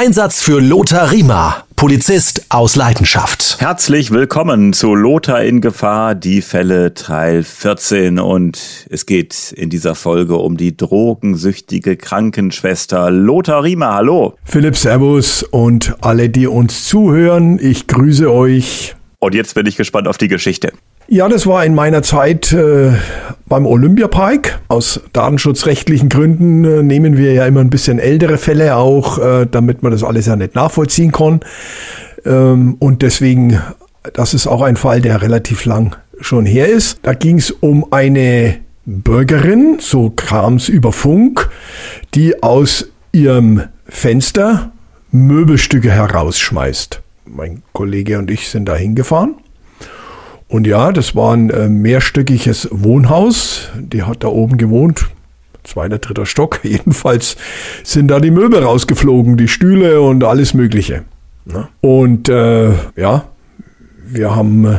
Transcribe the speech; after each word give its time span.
Einsatz 0.00 0.40
für 0.40 0.60
Lothar 0.60 1.10
Riemer, 1.10 1.64
Polizist 1.74 2.46
aus 2.50 2.76
Leidenschaft. 2.76 3.56
Herzlich 3.58 4.12
willkommen 4.12 4.72
zu 4.72 4.94
Lothar 4.94 5.42
in 5.42 5.60
Gefahr, 5.60 6.14
die 6.14 6.40
Fälle 6.40 6.94
Teil 6.94 7.42
14 7.42 8.20
und 8.20 8.86
es 8.90 9.06
geht 9.06 9.50
in 9.50 9.70
dieser 9.70 9.96
Folge 9.96 10.36
um 10.36 10.56
die 10.56 10.76
drogensüchtige 10.76 11.96
Krankenschwester 11.96 13.10
Lothar 13.10 13.64
Riemer. 13.64 13.94
Hallo. 13.94 14.34
Philipp 14.44 14.76
Servus 14.76 15.42
und 15.42 15.96
alle, 16.00 16.28
die 16.28 16.46
uns 16.46 16.84
zuhören, 16.84 17.58
ich 17.60 17.88
grüße 17.88 18.32
euch. 18.32 18.94
Und 19.18 19.34
jetzt 19.34 19.56
bin 19.56 19.66
ich 19.66 19.76
gespannt 19.76 20.06
auf 20.06 20.16
die 20.16 20.28
Geschichte. 20.28 20.74
Ja, 21.10 21.26
das 21.26 21.46
war 21.46 21.64
in 21.64 21.74
meiner 21.74 22.02
Zeit 22.02 22.52
äh, 22.52 22.92
beim 23.46 23.64
Olympiapark. 23.64 24.60
Aus 24.68 25.00
datenschutzrechtlichen 25.14 26.10
Gründen 26.10 26.66
äh, 26.66 26.82
nehmen 26.82 27.16
wir 27.16 27.32
ja 27.32 27.46
immer 27.46 27.60
ein 27.60 27.70
bisschen 27.70 27.98
ältere 27.98 28.36
Fälle 28.36 28.76
auch, 28.76 29.18
äh, 29.18 29.46
damit 29.50 29.82
man 29.82 29.90
das 29.90 30.04
alles 30.04 30.26
ja 30.26 30.36
nicht 30.36 30.54
nachvollziehen 30.54 31.10
kann. 31.10 31.40
Ähm, 32.26 32.76
und 32.78 33.00
deswegen, 33.00 33.58
das 34.12 34.34
ist 34.34 34.46
auch 34.46 34.60
ein 34.60 34.76
Fall, 34.76 35.00
der 35.00 35.22
relativ 35.22 35.64
lang 35.64 35.96
schon 36.20 36.44
her 36.44 36.68
ist. 36.68 36.98
Da 37.04 37.14
ging 37.14 37.38
es 37.38 37.52
um 37.52 37.90
eine 37.90 38.56
Bürgerin, 38.84 39.78
so 39.80 40.10
kam 40.10 40.56
es 40.56 40.68
über 40.68 40.92
Funk, 40.92 41.48
die 42.14 42.42
aus 42.42 42.86
ihrem 43.12 43.62
Fenster 43.86 44.72
Möbelstücke 45.10 45.90
herausschmeißt. 45.90 47.00
Mein 47.24 47.62
Kollege 47.72 48.18
und 48.18 48.30
ich 48.30 48.50
sind 48.50 48.66
da 48.66 48.76
hingefahren 48.76 49.36
und 50.48 50.66
ja, 50.66 50.92
das 50.92 51.14
war 51.14 51.34
ein 51.34 51.50
äh, 51.50 51.68
mehrstöckiges 51.68 52.68
Wohnhaus. 52.70 53.68
Die 53.78 54.02
hat 54.02 54.24
da 54.24 54.28
oben 54.28 54.56
gewohnt. 54.56 55.08
Zweiter, 55.62 55.98
dritter 55.98 56.24
Stock. 56.24 56.60
Jedenfalls 56.62 57.36
sind 57.84 58.08
da 58.08 58.18
die 58.18 58.30
Möbel 58.30 58.62
rausgeflogen, 58.62 59.36
die 59.36 59.48
Stühle 59.48 60.00
und 60.00 60.24
alles 60.24 60.54
Mögliche. 60.54 61.02
Ne? 61.44 61.68
Und 61.82 62.30
äh, 62.30 62.70
ja, 62.96 63.28
wir 64.06 64.34
haben 64.34 64.64
äh, 64.64 64.78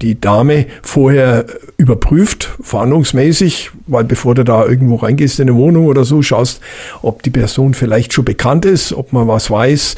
die 0.00 0.20
Dame 0.20 0.66
vorher 0.82 1.44
überprüft, 1.76 2.50
fahndungsmäßig, 2.62 3.70
weil 3.88 4.04
bevor 4.04 4.36
du 4.36 4.44
da 4.44 4.64
irgendwo 4.64 4.96
reingehst 4.96 5.40
in 5.40 5.48
eine 5.48 5.58
Wohnung 5.58 5.86
oder 5.86 6.04
so, 6.04 6.22
schaust, 6.22 6.60
ob 7.02 7.22
die 7.24 7.30
Person 7.30 7.74
vielleicht 7.74 8.12
schon 8.12 8.24
bekannt 8.24 8.64
ist, 8.64 8.92
ob 8.92 9.12
man 9.12 9.26
was 9.26 9.50
weiß, 9.50 9.96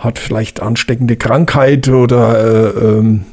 hat 0.00 0.18
vielleicht 0.18 0.60
ansteckende 0.60 1.16
Krankheit 1.16 1.88
oder 1.88 2.74
äh, 2.74 2.98
ähm, 2.98 3.24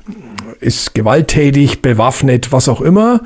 ist 0.60 0.94
gewalttätig, 0.94 1.82
bewaffnet, 1.82 2.52
was 2.52 2.70
auch 2.70 2.82
immer. 2.82 3.22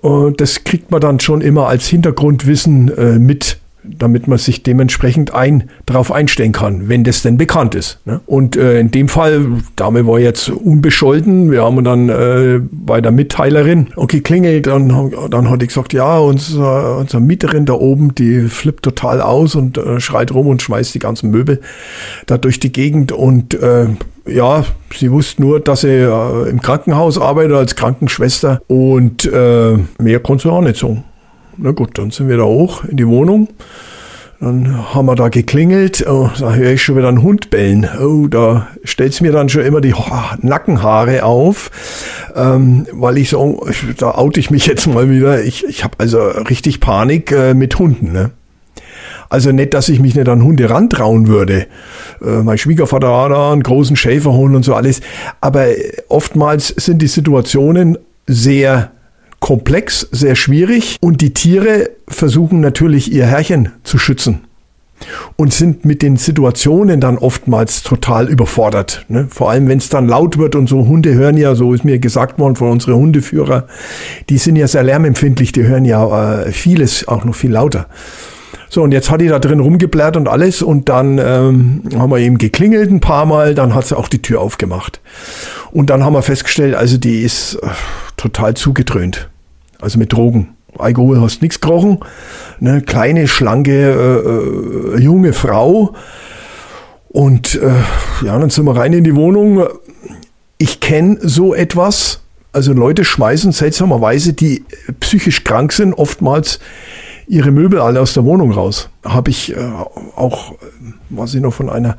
Und 0.00 0.40
das 0.40 0.64
kriegt 0.64 0.90
man 0.90 1.00
dann 1.00 1.20
schon 1.20 1.40
immer 1.40 1.68
als 1.68 1.86
Hintergrundwissen 1.86 2.96
äh, 2.96 3.18
mit 3.18 3.58
damit 3.84 4.28
man 4.28 4.38
sich 4.38 4.62
dementsprechend 4.62 5.34
ein, 5.34 5.70
darauf 5.86 6.12
einstellen 6.12 6.52
kann, 6.52 6.88
wenn 6.88 7.04
das 7.04 7.22
denn 7.22 7.36
bekannt 7.36 7.74
ist. 7.74 7.98
Ne? 8.04 8.20
Und 8.26 8.56
äh, 8.56 8.78
in 8.78 8.90
dem 8.90 9.08
Fall, 9.08 9.46
Dame 9.76 10.06
war 10.06 10.18
jetzt 10.20 10.48
unbescholten, 10.48 11.50
wir 11.50 11.62
haben 11.62 11.82
dann 11.82 12.08
äh, 12.08 12.60
bei 12.70 13.00
der 13.00 13.12
Mitteilerin 13.12 13.88
okay, 13.96 14.20
klingelt, 14.20 14.66
dann, 14.66 15.12
dann 15.30 15.50
hat 15.50 15.62
ich 15.62 15.68
gesagt, 15.68 15.92
ja, 15.92 16.18
unser, 16.18 16.98
unsere 16.98 17.20
Mieterin 17.20 17.66
da 17.66 17.74
oben, 17.74 18.14
die 18.14 18.42
flippt 18.42 18.84
total 18.84 19.20
aus 19.20 19.54
und 19.54 19.78
äh, 19.78 20.00
schreit 20.00 20.32
rum 20.32 20.46
und 20.46 20.62
schmeißt 20.62 20.94
die 20.94 21.00
ganzen 21.00 21.30
Möbel 21.30 21.60
da 22.26 22.38
durch 22.38 22.60
die 22.60 22.72
Gegend 22.72 23.12
und 23.12 23.54
äh, 23.54 23.86
ja, 24.26 24.64
sie 24.94 25.10
wusste 25.10 25.42
nur, 25.42 25.60
dass 25.60 25.80
sie 25.80 25.88
äh, 25.88 26.48
im 26.48 26.60
Krankenhaus 26.60 27.18
arbeitet 27.18 27.54
als 27.54 27.74
Krankenschwester 27.74 28.62
und 28.68 29.24
äh, 29.24 29.76
mehr 30.00 30.20
konnte 30.20 30.44
sie 30.44 30.52
auch 30.52 30.60
nicht 30.60 30.76
sagen. 30.76 31.04
Na 31.56 31.72
gut, 31.72 31.98
dann 31.98 32.10
sind 32.10 32.28
wir 32.28 32.36
da 32.36 32.44
hoch 32.44 32.84
in 32.84 32.96
die 32.96 33.06
Wohnung. 33.06 33.48
Dann 34.40 34.92
haben 34.92 35.06
wir 35.06 35.14
da 35.14 35.28
geklingelt. 35.28 36.04
Oh, 36.08 36.28
da 36.40 36.54
höre 36.54 36.72
ich 36.72 36.82
schon 36.82 36.96
wieder 36.96 37.08
einen 37.08 37.22
Hund 37.22 37.50
bellen. 37.50 37.88
Oh, 38.00 38.26
da 38.26 38.66
stellt 38.82 39.20
mir 39.20 39.30
dann 39.30 39.48
schon 39.48 39.62
immer 39.62 39.80
die 39.80 39.94
Nackenhaare 40.40 41.22
auf, 41.24 41.70
ähm, 42.34 42.86
weil 42.90 43.18
ich 43.18 43.28
so, 43.30 43.64
da 43.98 44.16
oute 44.16 44.40
ich 44.40 44.50
mich 44.50 44.66
jetzt 44.66 44.88
mal 44.88 45.08
wieder. 45.08 45.44
Ich, 45.44 45.64
ich 45.64 45.84
habe 45.84 45.94
also 45.98 46.18
richtig 46.20 46.80
Panik 46.80 47.30
äh, 47.30 47.54
mit 47.54 47.78
Hunden. 47.78 48.10
Ne? 48.10 48.32
Also 49.28 49.52
nicht, 49.52 49.74
dass 49.74 49.88
ich 49.88 50.00
mich 50.00 50.16
nicht 50.16 50.28
an 50.28 50.42
Hunde 50.42 50.68
rantrauen 50.68 51.28
würde. 51.28 51.68
Äh, 52.20 52.42
mein 52.42 52.58
Schwiegervater 52.58 53.16
hat 53.22 53.30
da 53.30 53.52
einen 53.52 53.62
großen 53.62 53.94
Schäferhund 53.94 54.56
und 54.56 54.64
so 54.64 54.74
alles. 54.74 55.02
Aber 55.40 55.66
oftmals 56.08 56.68
sind 56.68 57.00
die 57.00 57.06
Situationen 57.06 57.96
sehr 58.26 58.90
komplex, 59.42 60.08
sehr 60.12 60.36
schwierig 60.36 60.96
und 61.00 61.20
die 61.20 61.34
Tiere 61.34 61.90
versuchen 62.06 62.60
natürlich 62.60 63.12
ihr 63.12 63.26
Herrchen 63.26 63.72
zu 63.82 63.98
schützen 63.98 64.44
und 65.34 65.52
sind 65.52 65.84
mit 65.84 66.00
den 66.00 66.16
Situationen 66.16 67.00
dann 67.00 67.18
oftmals 67.18 67.82
total 67.82 68.28
überfordert. 68.28 69.04
Ne? 69.08 69.26
Vor 69.28 69.50
allem, 69.50 69.66
wenn 69.66 69.78
es 69.78 69.88
dann 69.88 70.06
laut 70.06 70.38
wird 70.38 70.54
und 70.54 70.68
so 70.68 70.86
Hunde 70.86 71.14
hören 71.14 71.36
ja, 71.36 71.56
so 71.56 71.74
ist 71.74 71.84
mir 71.84 71.98
gesagt 71.98 72.38
worden 72.38 72.54
von 72.54 72.70
unseren 72.70 72.94
Hundeführer, 72.94 73.66
die 74.28 74.38
sind 74.38 74.54
ja 74.54 74.68
sehr 74.68 74.84
lärmempfindlich, 74.84 75.50
die 75.50 75.64
hören 75.64 75.84
ja 75.84 76.42
äh, 76.42 76.52
vieles 76.52 77.08
auch 77.08 77.24
noch 77.24 77.34
viel 77.34 77.50
lauter. 77.50 77.88
So, 78.72 78.82
und 78.82 78.92
jetzt 78.92 79.10
hat 79.10 79.20
die 79.20 79.28
da 79.28 79.38
drin 79.38 79.60
rumgeblärt 79.60 80.16
und 80.16 80.28
alles 80.28 80.62
und 80.62 80.88
dann 80.88 81.18
ähm, 81.18 81.82
haben 81.94 82.10
wir 82.10 82.20
eben 82.20 82.38
geklingelt 82.38 82.90
ein 82.90 83.00
paar 83.00 83.26
Mal, 83.26 83.54
dann 83.54 83.74
hat 83.74 83.86
sie 83.86 83.94
auch 83.94 84.08
die 84.08 84.22
Tür 84.22 84.40
aufgemacht. 84.40 85.02
Und 85.72 85.90
dann 85.90 86.02
haben 86.02 86.14
wir 86.14 86.22
festgestellt, 86.22 86.74
also 86.74 86.96
die 86.96 87.20
ist 87.20 87.56
äh, 87.56 87.66
total 88.16 88.54
zugedröhnt 88.54 89.28
also 89.78 89.98
mit 89.98 90.14
Drogen. 90.14 90.54
Alkohol 90.78 91.20
hast 91.20 91.42
nichts 91.42 91.60
gerochen. 91.60 91.98
Eine 92.62 92.80
kleine, 92.80 93.28
schlanke, 93.28 94.94
äh, 94.94 94.96
äh, 94.96 95.02
junge 95.02 95.34
Frau. 95.34 95.94
Und 97.10 97.56
äh, 97.56 98.24
ja, 98.24 98.38
dann 98.38 98.48
sind 98.48 98.64
wir 98.64 98.74
rein 98.74 98.94
in 98.94 99.04
die 99.04 99.14
Wohnung. 99.14 99.66
Ich 100.56 100.80
kenne 100.80 101.18
so 101.20 101.54
etwas. 101.54 102.22
Also 102.52 102.72
Leute 102.72 103.04
schmeißen 103.04 103.52
seltsamerweise, 103.52 104.32
die 104.32 104.64
psychisch 105.00 105.44
krank 105.44 105.74
sind, 105.74 105.92
oftmals 105.92 106.58
ihre 107.32 107.50
Möbel 107.50 107.80
alle 107.80 108.00
aus 108.00 108.12
der 108.12 108.24
Wohnung 108.24 108.52
raus. 108.52 108.90
Habe 109.04 109.30
ich 109.30 109.56
äh, 109.56 109.58
auch, 110.16 110.52
was 111.08 111.34
ich 111.34 111.40
noch 111.40 111.54
von 111.54 111.70
einer 111.70 111.96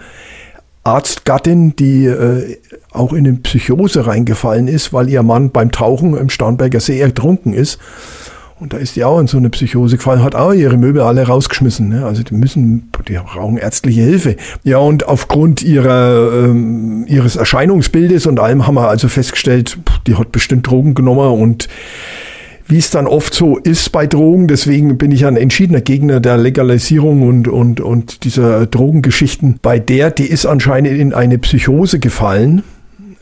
Arztgattin, 0.84 1.76
die 1.76 2.06
äh, 2.06 2.58
auch 2.92 3.14
in 3.14 3.26
eine 3.26 3.38
Psychose 3.38 4.06
reingefallen 4.06 4.68
ist, 4.68 4.94
weil 4.94 5.10
ihr 5.10 5.24
Mann 5.24 5.50
beim 5.50 5.72
Tauchen 5.72 6.16
im 6.16 6.30
Starnberger 6.30 6.80
See 6.80 7.00
ertrunken 7.00 7.54
ist. 7.54 7.80
Und 8.60 8.74
da 8.74 8.78
ist 8.78 8.96
die 8.96 9.04
auch 9.04 9.20
in 9.20 9.26
so 9.26 9.38
eine 9.38 9.50
Psychose 9.50 9.98
gefallen, 9.98 10.24
hat 10.24 10.36
auch 10.36 10.54
ihre 10.54 10.78
Möbel 10.78 11.02
alle 11.02 11.24
rausgeschmissen. 11.24 11.90
Ne? 11.90 12.06
Also 12.06 12.22
die 12.22 12.36
müssen, 12.36 12.92
die 13.08 13.14
brauchen 13.14 13.58
ärztliche 13.58 14.02
Hilfe. 14.02 14.36
Ja, 14.64 14.78
und 14.78 15.08
aufgrund 15.08 15.64
ihrer, 15.64 16.32
ähm, 16.32 17.06
ihres 17.08 17.38
Erscheinungsbildes 17.38 18.28
und 18.28 18.40
allem 18.40 18.68
haben 18.68 18.76
wir 18.76 18.88
also 18.88 19.08
festgestellt, 19.08 19.80
die 20.06 20.16
hat 20.16 20.32
bestimmt 20.32 20.68
Drogen 20.68 20.94
genommen 20.94 21.42
und 21.42 21.68
wie 22.74 22.80
es 22.80 22.90
dann 22.90 23.06
oft 23.06 23.36
so 23.36 23.58
ist 23.58 23.92
bei 23.92 24.08
Drogen. 24.08 24.48
Deswegen 24.48 24.98
bin 24.98 25.12
ich 25.12 25.28
ein 25.28 25.38
entschiedener 25.38 25.82
Gegner 25.82 26.20
der 26.20 26.38
Legalisierung 26.38 27.22
und, 27.22 27.48
und, 27.48 27.80
und 27.80 28.24
dieser 28.24 28.66
Drogengeschichten. 28.66 29.60
Bei 29.62 29.78
der, 29.78 30.10
die 30.10 30.26
ist 30.26 30.48
anscheinend 30.48 31.00
in 31.00 31.14
eine 31.14 31.38
Psychose 31.38 32.00
gefallen. 32.00 32.64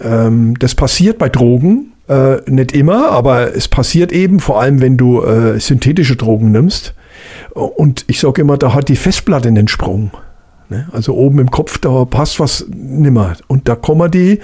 Ähm, 0.01 0.57
das 0.57 0.73
passiert 0.73 1.17
bei 1.17 1.27
Drogen. 1.27 1.91
Äh, 2.07 2.37
nicht 2.49 2.71
immer, 2.71 3.11
aber 3.11 3.53
es 3.53 3.67
passiert 3.67 4.13
eben, 4.13 4.39
vor 4.39 4.61
allem 4.61 4.79
wenn 4.79 4.95
du 4.95 5.21
äh, 5.21 5.59
synthetische 5.59 6.15
Drogen 6.15 6.53
nimmst. 6.53 6.93
Und 7.53 8.05
ich 8.07 8.21
sage 8.21 8.39
immer, 8.39 8.57
da 8.57 8.73
hat 8.73 8.87
die 8.87 8.95
Festplatte 8.95 9.49
einen 9.49 9.67
Sprung. 9.67 10.11
Ne? 10.71 10.87
Also 10.93 11.13
oben 11.15 11.39
im 11.39 11.51
Kopf, 11.51 11.79
da 11.79 12.05
passt 12.05 12.39
was 12.39 12.65
nimmer. 12.69 13.35
Und 13.47 13.67
da 13.67 13.75
kommen 13.75 14.09
die 14.09 14.39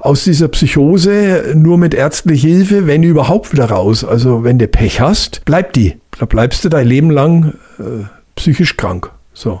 aus 0.00 0.24
dieser 0.24 0.48
Psychose 0.48 1.52
nur 1.54 1.78
mit 1.78 1.94
ärztlicher 1.94 2.48
Hilfe, 2.48 2.88
wenn 2.88 3.04
überhaupt 3.04 3.52
wieder 3.52 3.66
raus. 3.66 4.04
Also 4.04 4.42
wenn 4.42 4.58
du 4.58 4.66
Pech 4.66 5.00
hast, 5.00 5.44
bleibt 5.44 5.76
die. 5.76 5.94
Da 6.18 6.26
bleibst 6.26 6.64
du 6.64 6.68
dein 6.70 6.88
Leben 6.88 7.10
lang 7.10 7.54
äh, 7.78 8.04
psychisch 8.34 8.76
krank. 8.76 9.12
So. 9.32 9.60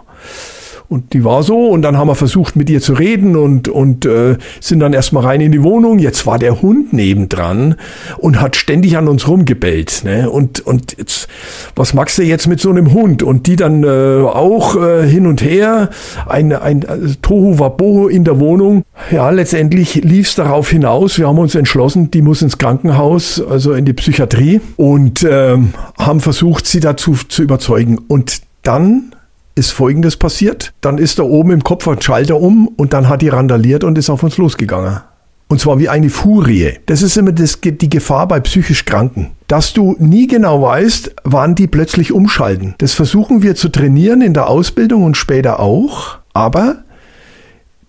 Und 0.90 1.12
die 1.12 1.22
war 1.22 1.44
so 1.44 1.68
und 1.68 1.82
dann 1.82 1.96
haben 1.96 2.08
wir 2.08 2.16
versucht 2.16 2.56
mit 2.56 2.68
ihr 2.68 2.80
zu 2.80 2.94
reden 2.94 3.36
und, 3.36 3.68
und 3.68 4.06
äh, 4.06 4.36
sind 4.58 4.80
dann 4.80 4.92
erstmal 4.92 5.24
rein 5.24 5.40
in 5.40 5.52
die 5.52 5.62
Wohnung. 5.62 6.00
Jetzt 6.00 6.26
war 6.26 6.36
der 6.36 6.62
Hund 6.62 6.92
nebendran 6.92 7.76
und 8.18 8.40
hat 8.40 8.56
ständig 8.56 8.96
an 8.96 9.06
uns 9.06 9.28
rumgebellt. 9.28 10.02
Ne? 10.02 10.28
Und, 10.28 10.66
und 10.66 10.96
jetzt, 10.98 11.28
was 11.76 11.94
magst 11.94 12.18
du 12.18 12.24
jetzt 12.24 12.48
mit 12.48 12.60
so 12.60 12.70
einem 12.70 12.92
Hund? 12.92 13.22
Und 13.22 13.46
die 13.46 13.54
dann 13.54 13.84
äh, 13.84 13.86
auch 13.86 14.74
äh, 14.74 15.06
hin 15.08 15.28
und 15.28 15.42
her, 15.42 15.90
ein, 16.26 16.52
ein 16.52 16.84
also 16.84 17.14
Tohu 17.22 17.60
Wabohu 17.60 18.08
in 18.08 18.24
der 18.24 18.40
Wohnung. 18.40 18.82
Ja, 19.12 19.30
letztendlich 19.30 19.94
lief 20.02 20.26
es 20.26 20.34
darauf 20.34 20.70
hinaus. 20.70 21.18
Wir 21.18 21.28
haben 21.28 21.38
uns 21.38 21.54
entschlossen, 21.54 22.10
die 22.10 22.20
muss 22.20 22.42
ins 22.42 22.58
Krankenhaus, 22.58 23.40
also 23.40 23.74
in 23.74 23.84
die 23.84 23.92
Psychiatrie 23.92 24.60
und 24.76 25.22
ähm, 25.22 25.72
haben 25.96 26.18
versucht, 26.18 26.66
sie 26.66 26.80
dazu 26.80 27.12
zu 27.28 27.44
überzeugen. 27.44 27.96
Und 28.08 28.40
dann 28.64 29.12
ist 29.60 29.72
Folgendes 29.72 30.16
passiert. 30.16 30.72
Dann 30.80 30.96
ist 30.96 31.18
da 31.18 31.22
oben 31.22 31.50
im 31.50 31.62
Kopf 31.62 31.86
ein 31.86 32.00
Schalter 32.00 32.40
um 32.40 32.66
und 32.66 32.94
dann 32.94 33.08
hat 33.10 33.20
die 33.20 33.28
randaliert 33.28 33.84
und 33.84 33.98
ist 33.98 34.08
auf 34.08 34.22
uns 34.22 34.38
losgegangen. 34.38 35.00
Und 35.48 35.60
zwar 35.60 35.78
wie 35.78 35.90
eine 35.90 36.08
Furie. 36.08 36.78
Das 36.86 37.02
ist 37.02 37.18
immer 37.18 37.32
das, 37.32 37.60
die 37.60 37.90
Gefahr 37.90 38.26
bei 38.26 38.40
psychisch 38.40 38.86
Kranken. 38.86 39.32
Dass 39.48 39.74
du 39.74 39.96
nie 39.98 40.26
genau 40.26 40.62
weißt, 40.62 41.14
wann 41.24 41.54
die 41.54 41.66
plötzlich 41.66 42.12
umschalten. 42.12 42.74
Das 42.78 42.94
versuchen 42.94 43.42
wir 43.42 43.54
zu 43.54 43.68
trainieren 43.68 44.22
in 44.22 44.32
der 44.32 44.48
Ausbildung 44.48 45.02
und 45.02 45.18
später 45.18 45.60
auch. 45.60 46.18
Aber 46.32 46.84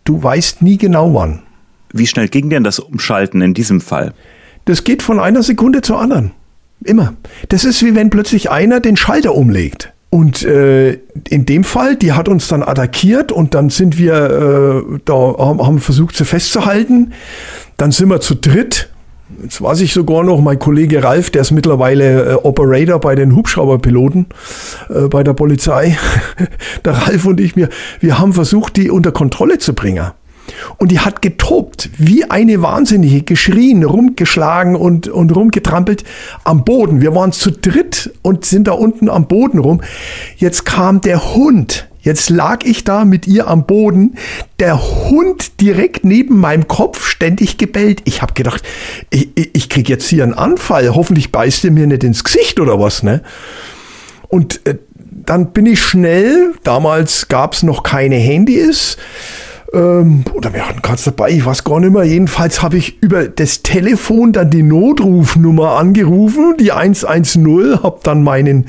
du 0.03 0.21
weißt 0.21 0.61
nie 0.61 0.77
genau 0.77 1.13
wann. 1.13 1.43
Wie 1.93 2.07
schnell 2.07 2.27
ging 2.27 2.49
denn 2.49 2.65
das 2.65 2.79
Umschalten 2.79 3.41
in 3.41 3.53
diesem 3.53 3.79
Fall? 3.79 4.13
Das 4.65 4.83
geht 4.83 5.01
von 5.01 5.19
einer 5.19 5.43
Sekunde 5.43 5.81
zur 5.81 6.01
anderen. 6.01 6.31
Immer. 6.83 7.13
Das 7.47 7.63
ist 7.63 7.81
wie 7.83 7.95
wenn 7.95 8.09
plötzlich 8.09 8.49
einer 8.49 8.81
den 8.81 8.97
Schalter 8.97 9.35
umlegt. 9.35 9.90
Und 10.11 10.43
äh, 10.43 10.99
in 11.29 11.45
dem 11.45 11.63
Fall, 11.63 11.95
die 11.95 12.11
hat 12.11 12.27
uns 12.27 12.49
dann 12.49 12.63
attackiert 12.63 13.31
und 13.31 13.55
dann 13.55 13.69
sind 13.69 13.97
wir 13.97 14.83
äh, 14.93 14.99
da 15.05 15.13
haben 15.13 15.79
versucht, 15.79 16.17
sie 16.17 16.25
festzuhalten. 16.25 17.13
Dann 17.77 17.91
sind 17.91 18.09
wir 18.09 18.19
zu 18.19 18.35
dritt. 18.35 18.89
Jetzt 19.41 19.61
weiß 19.61 19.79
ich 19.79 19.93
sogar 19.93 20.25
noch, 20.25 20.41
mein 20.41 20.59
Kollege 20.59 21.01
Ralf, 21.01 21.29
der 21.29 21.41
ist 21.41 21.51
mittlerweile 21.51 22.31
äh, 22.31 22.33
Operator 22.33 22.99
bei 22.99 23.15
den 23.15 23.33
Hubschrauberpiloten 23.37 24.25
äh, 24.89 25.07
bei 25.07 25.23
der 25.23 25.31
Polizei. 25.31 25.97
der 26.85 26.91
Ralf 26.91 27.25
und 27.25 27.39
ich, 27.39 27.55
wir, 27.55 27.69
wir 28.01 28.19
haben 28.19 28.33
versucht, 28.33 28.75
die 28.75 28.91
unter 28.91 29.13
Kontrolle 29.13 29.59
zu 29.59 29.73
bringen. 29.73 30.11
Und 30.77 30.91
die 30.91 30.99
hat 30.99 31.21
getobt, 31.21 31.89
wie 31.97 32.29
eine 32.29 32.61
Wahnsinnige, 32.61 33.23
geschrien, 33.23 33.83
rumgeschlagen 33.83 34.75
und, 34.75 35.07
und 35.07 35.35
rumgetrampelt 35.35 36.03
am 36.43 36.63
Boden. 36.63 37.01
Wir 37.01 37.15
waren 37.15 37.31
zu 37.31 37.51
dritt 37.51 38.11
und 38.21 38.45
sind 38.45 38.67
da 38.67 38.73
unten 38.73 39.09
am 39.09 39.27
Boden 39.27 39.59
rum. 39.59 39.81
Jetzt 40.37 40.65
kam 40.65 41.01
der 41.01 41.35
Hund. 41.35 41.87
Jetzt 42.03 42.31
lag 42.31 42.63
ich 42.63 42.83
da 42.83 43.05
mit 43.05 43.27
ihr 43.27 43.47
am 43.47 43.67
Boden, 43.67 44.15
der 44.59 44.81
Hund 44.81 45.61
direkt 45.61 46.03
neben 46.03 46.39
meinem 46.39 46.67
Kopf 46.67 47.05
ständig 47.05 47.57
gebellt. 47.57 48.01
Ich 48.05 48.23
habe 48.23 48.33
gedacht, 48.33 48.63
ich, 49.11 49.29
ich 49.35 49.69
krieg 49.69 49.87
jetzt 49.87 50.07
hier 50.07 50.23
einen 50.23 50.33
Anfall. 50.33 50.95
Hoffentlich 50.95 51.31
beißt 51.31 51.63
er 51.65 51.71
mir 51.71 51.85
nicht 51.85 52.03
ins 52.03 52.23
Gesicht 52.23 52.59
oder 52.59 52.79
was, 52.79 53.03
ne? 53.03 53.21
Und 54.29 54.65
äh, 54.65 54.77
dann 54.97 55.51
bin 55.51 55.67
ich 55.67 55.81
schnell, 55.83 56.53
damals 56.63 57.27
gab's 57.27 57.61
noch 57.63 57.83
keine 57.83 58.15
Handys, 58.15 58.97
ähm, 59.73 60.25
oder 60.33 60.53
wir 60.53 60.67
hatten 60.67 60.81
gerade 60.81 61.01
dabei, 61.05 61.31
ich 61.31 61.45
weiß 61.45 61.63
gar 61.63 61.79
nicht 61.79 61.93
mehr. 61.93 62.03
Jedenfalls 62.03 62.61
habe 62.61 62.77
ich 62.77 63.01
über 63.01 63.27
das 63.27 63.63
Telefon 63.63 64.33
dann 64.33 64.49
die 64.49 64.63
Notrufnummer 64.63 65.77
angerufen, 65.77 66.55
die 66.59 66.73
110, 66.73 67.81
habe 67.81 67.99
dann 68.03 68.23
meinen 68.23 68.65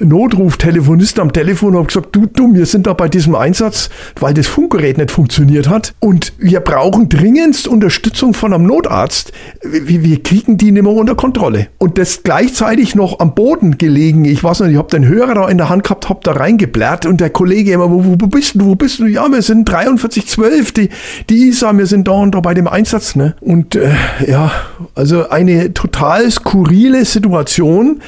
Notruf-Telefonisten 0.00 1.20
am 1.20 1.32
Telefon 1.32 1.76
und 1.76 1.88
gesagt, 1.88 2.16
du, 2.16 2.26
du, 2.26 2.54
wir 2.54 2.64
sind 2.64 2.86
da 2.86 2.94
bei 2.94 3.08
diesem 3.08 3.34
Einsatz, 3.34 3.90
weil 4.18 4.32
das 4.32 4.46
Funkgerät 4.46 4.96
nicht 4.96 5.10
funktioniert 5.10 5.68
hat 5.68 5.94
und 6.00 6.32
wir 6.38 6.60
brauchen 6.60 7.08
dringendst 7.08 7.68
Unterstützung 7.68 8.32
von 8.32 8.54
einem 8.54 8.66
Notarzt. 8.66 9.32
Wir, 9.62 10.02
wir 10.02 10.22
kriegen 10.22 10.56
die 10.56 10.72
nicht 10.72 10.82
mehr 10.82 10.92
unter 10.92 11.14
Kontrolle. 11.14 11.68
Und 11.76 11.98
das 11.98 12.22
gleichzeitig 12.22 12.94
noch 12.94 13.20
am 13.20 13.34
Boden 13.34 13.76
gelegen. 13.76 14.24
Ich 14.24 14.42
weiß 14.42 14.60
nicht, 14.60 14.72
ich 14.72 14.78
habe 14.78 14.88
den 14.88 15.06
Hörer 15.06 15.34
da 15.34 15.48
in 15.48 15.58
der 15.58 15.68
Hand 15.68 15.84
gehabt, 15.84 16.08
habe 16.08 16.20
da 16.22 16.32
reingeblärt 16.32 17.04
und 17.04 17.20
der 17.20 17.30
Kollege 17.30 17.72
immer, 17.72 17.90
wo, 17.90 18.04
wo 18.04 18.26
bist 18.26 18.54
du, 18.54 18.64
wo 18.64 18.74
bist 18.74 18.98
du? 18.98 19.06
Ja, 19.06 19.28
wir 19.28 19.42
sind 19.42 19.68
43 19.68 20.37
zwölf, 20.38 20.72
die, 20.72 20.88
die 21.28 21.48
ISA, 21.48 21.76
wir 21.76 21.86
sind 21.86 22.06
da 22.08 22.12
und 22.12 22.34
da 22.34 22.40
bei 22.40 22.54
dem 22.54 22.68
Einsatz, 22.68 23.16
ne? 23.16 23.34
Und 23.40 23.74
äh, 23.74 23.90
ja, 24.26 24.52
also 24.94 25.28
eine 25.28 25.74
total 25.74 26.30
skurrile 26.30 27.04
Situation, 27.04 28.00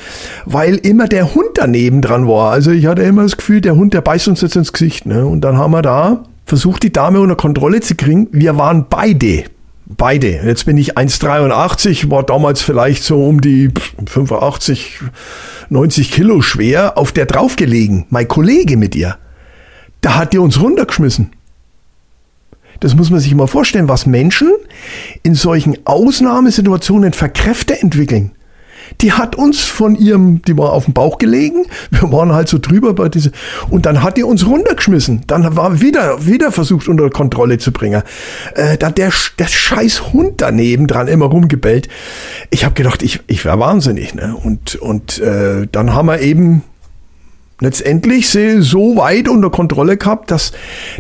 weil 0.45 0.77
immer 0.77 1.09
der 1.09 1.35
Hund 1.35 1.51
daneben 1.55 2.03
dran 2.03 2.29
war. 2.29 2.53
Also 2.53 2.71
ich 2.71 2.87
hatte 2.87 3.03
immer 3.03 3.23
das 3.23 3.37
Gefühl, 3.37 3.61
der 3.61 3.75
Hund, 3.77 3.95
der 3.95 4.01
beißt 4.01 4.29
uns 4.29 4.41
jetzt 4.41 4.57
ins 4.57 4.73
Gesicht, 4.73 5.07
ne? 5.07 5.27
Und 5.27 5.41
dann 5.43 5.59
haben 5.59 5.73
wir 5.73 5.83
da 5.83 6.25
versucht, 6.47 6.83
die 6.83 6.93
Dame 6.93 7.21
unter 7.21 7.37
Kontrolle 7.37 7.81
zu 7.81 7.95
kriegen. 7.95 8.29
Wir 8.33 8.57
waren 8.57 8.87
beide 8.89 9.45
beide. 9.97 10.29
Jetzt 10.29 10.67
bin 10.67 10.79
ich 10.79 10.97
1,83, 10.97 12.11
war 12.11 12.23
damals 12.23 12.63
vielleicht 12.63 13.03
so 13.03 13.27
um 13.27 13.41
die 13.41 13.71
85, 14.07 15.01
90 15.69 16.13
Kilo 16.13 16.43
schwer, 16.43 16.97
auf 16.97 17.11
der 17.11 17.27
draufgelegen. 17.27 18.07
Mein 18.09 18.29
Kollege 18.29 18.77
mit 18.77 18.95
ihr. 18.95 19.17
Da 20.01 20.15
hat 20.15 20.33
die 20.33 20.39
uns 20.39 20.61
runtergeschmissen. 20.61 21.33
Das 22.81 22.95
muss 22.97 23.11
man 23.11 23.21
sich 23.21 23.35
mal 23.35 23.47
vorstellen, 23.47 23.89
was 23.89 24.07
Menschen 24.07 24.51
in 25.23 25.35
solchen 25.35 25.79
Ausnahmesituationen 25.85 27.13
für 27.13 27.29
Kräfte 27.29 27.81
entwickeln. 27.81 28.33
Die 29.01 29.13
hat 29.13 29.37
uns 29.37 29.61
von 29.61 29.95
ihrem, 29.95 30.43
die 30.43 30.57
war 30.59 30.73
auf 30.73 30.87
dem 30.87 30.95
Bauch 30.95 31.19
gelegen, 31.19 31.67
wir 31.91 32.11
waren 32.13 32.33
halt 32.33 32.49
so 32.49 32.59
drüber 32.59 32.95
bei 32.95 33.09
diese, 33.09 33.31
und 33.69 33.87
dann 33.87 34.03
hat 34.03 34.17
die 34.17 34.25
uns 34.25 34.47
runtergeschmissen. 34.47 35.23
Dann 35.27 35.57
war 35.57 35.81
wieder, 35.81 36.27
wieder 36.27 36.53
versucht 36.53 36.89
unter 36.89 37.09
Kontrolle 37.11 37.59
zu 37.59 37.73
bringen. 37.73 38.03
Äh, 38.55 38.77
da 38.79 38.91
der, 38.91 39.13
der 39.39 39.47
scheiß 39.47 40.13
Hund 40.13 40.41
daneben 40.41 40.87
dran 40.87 41.09
immer 41.09 41.27
rumgebellt. 41.27 41.89
Ich 42.51 42.65
habe 42.65 42.75
gedacht, 42.75 43.03
ich, 43.03 43.21
ich 43.27 43.45
wäre 43.45 43.59
wahnsinnig, 43.59 44.15
ne? 44.15 44.35
Und, 44.37 44.75
und 44.77 45.19
äh, 45.21 45.67
dann 45.71 45.95
haben 45.95 46.07
wir 46.07 46.21
eben 46.21 46.65
letztendlich 47.61 48.29
sie 48.29 48.63
so 48.63 48.97
weit 48.97 49.29
unter 49.29 49.51
Kontrolle 49.51 49.97
gehabt, 49.97 50.31
dass 50.31 50.53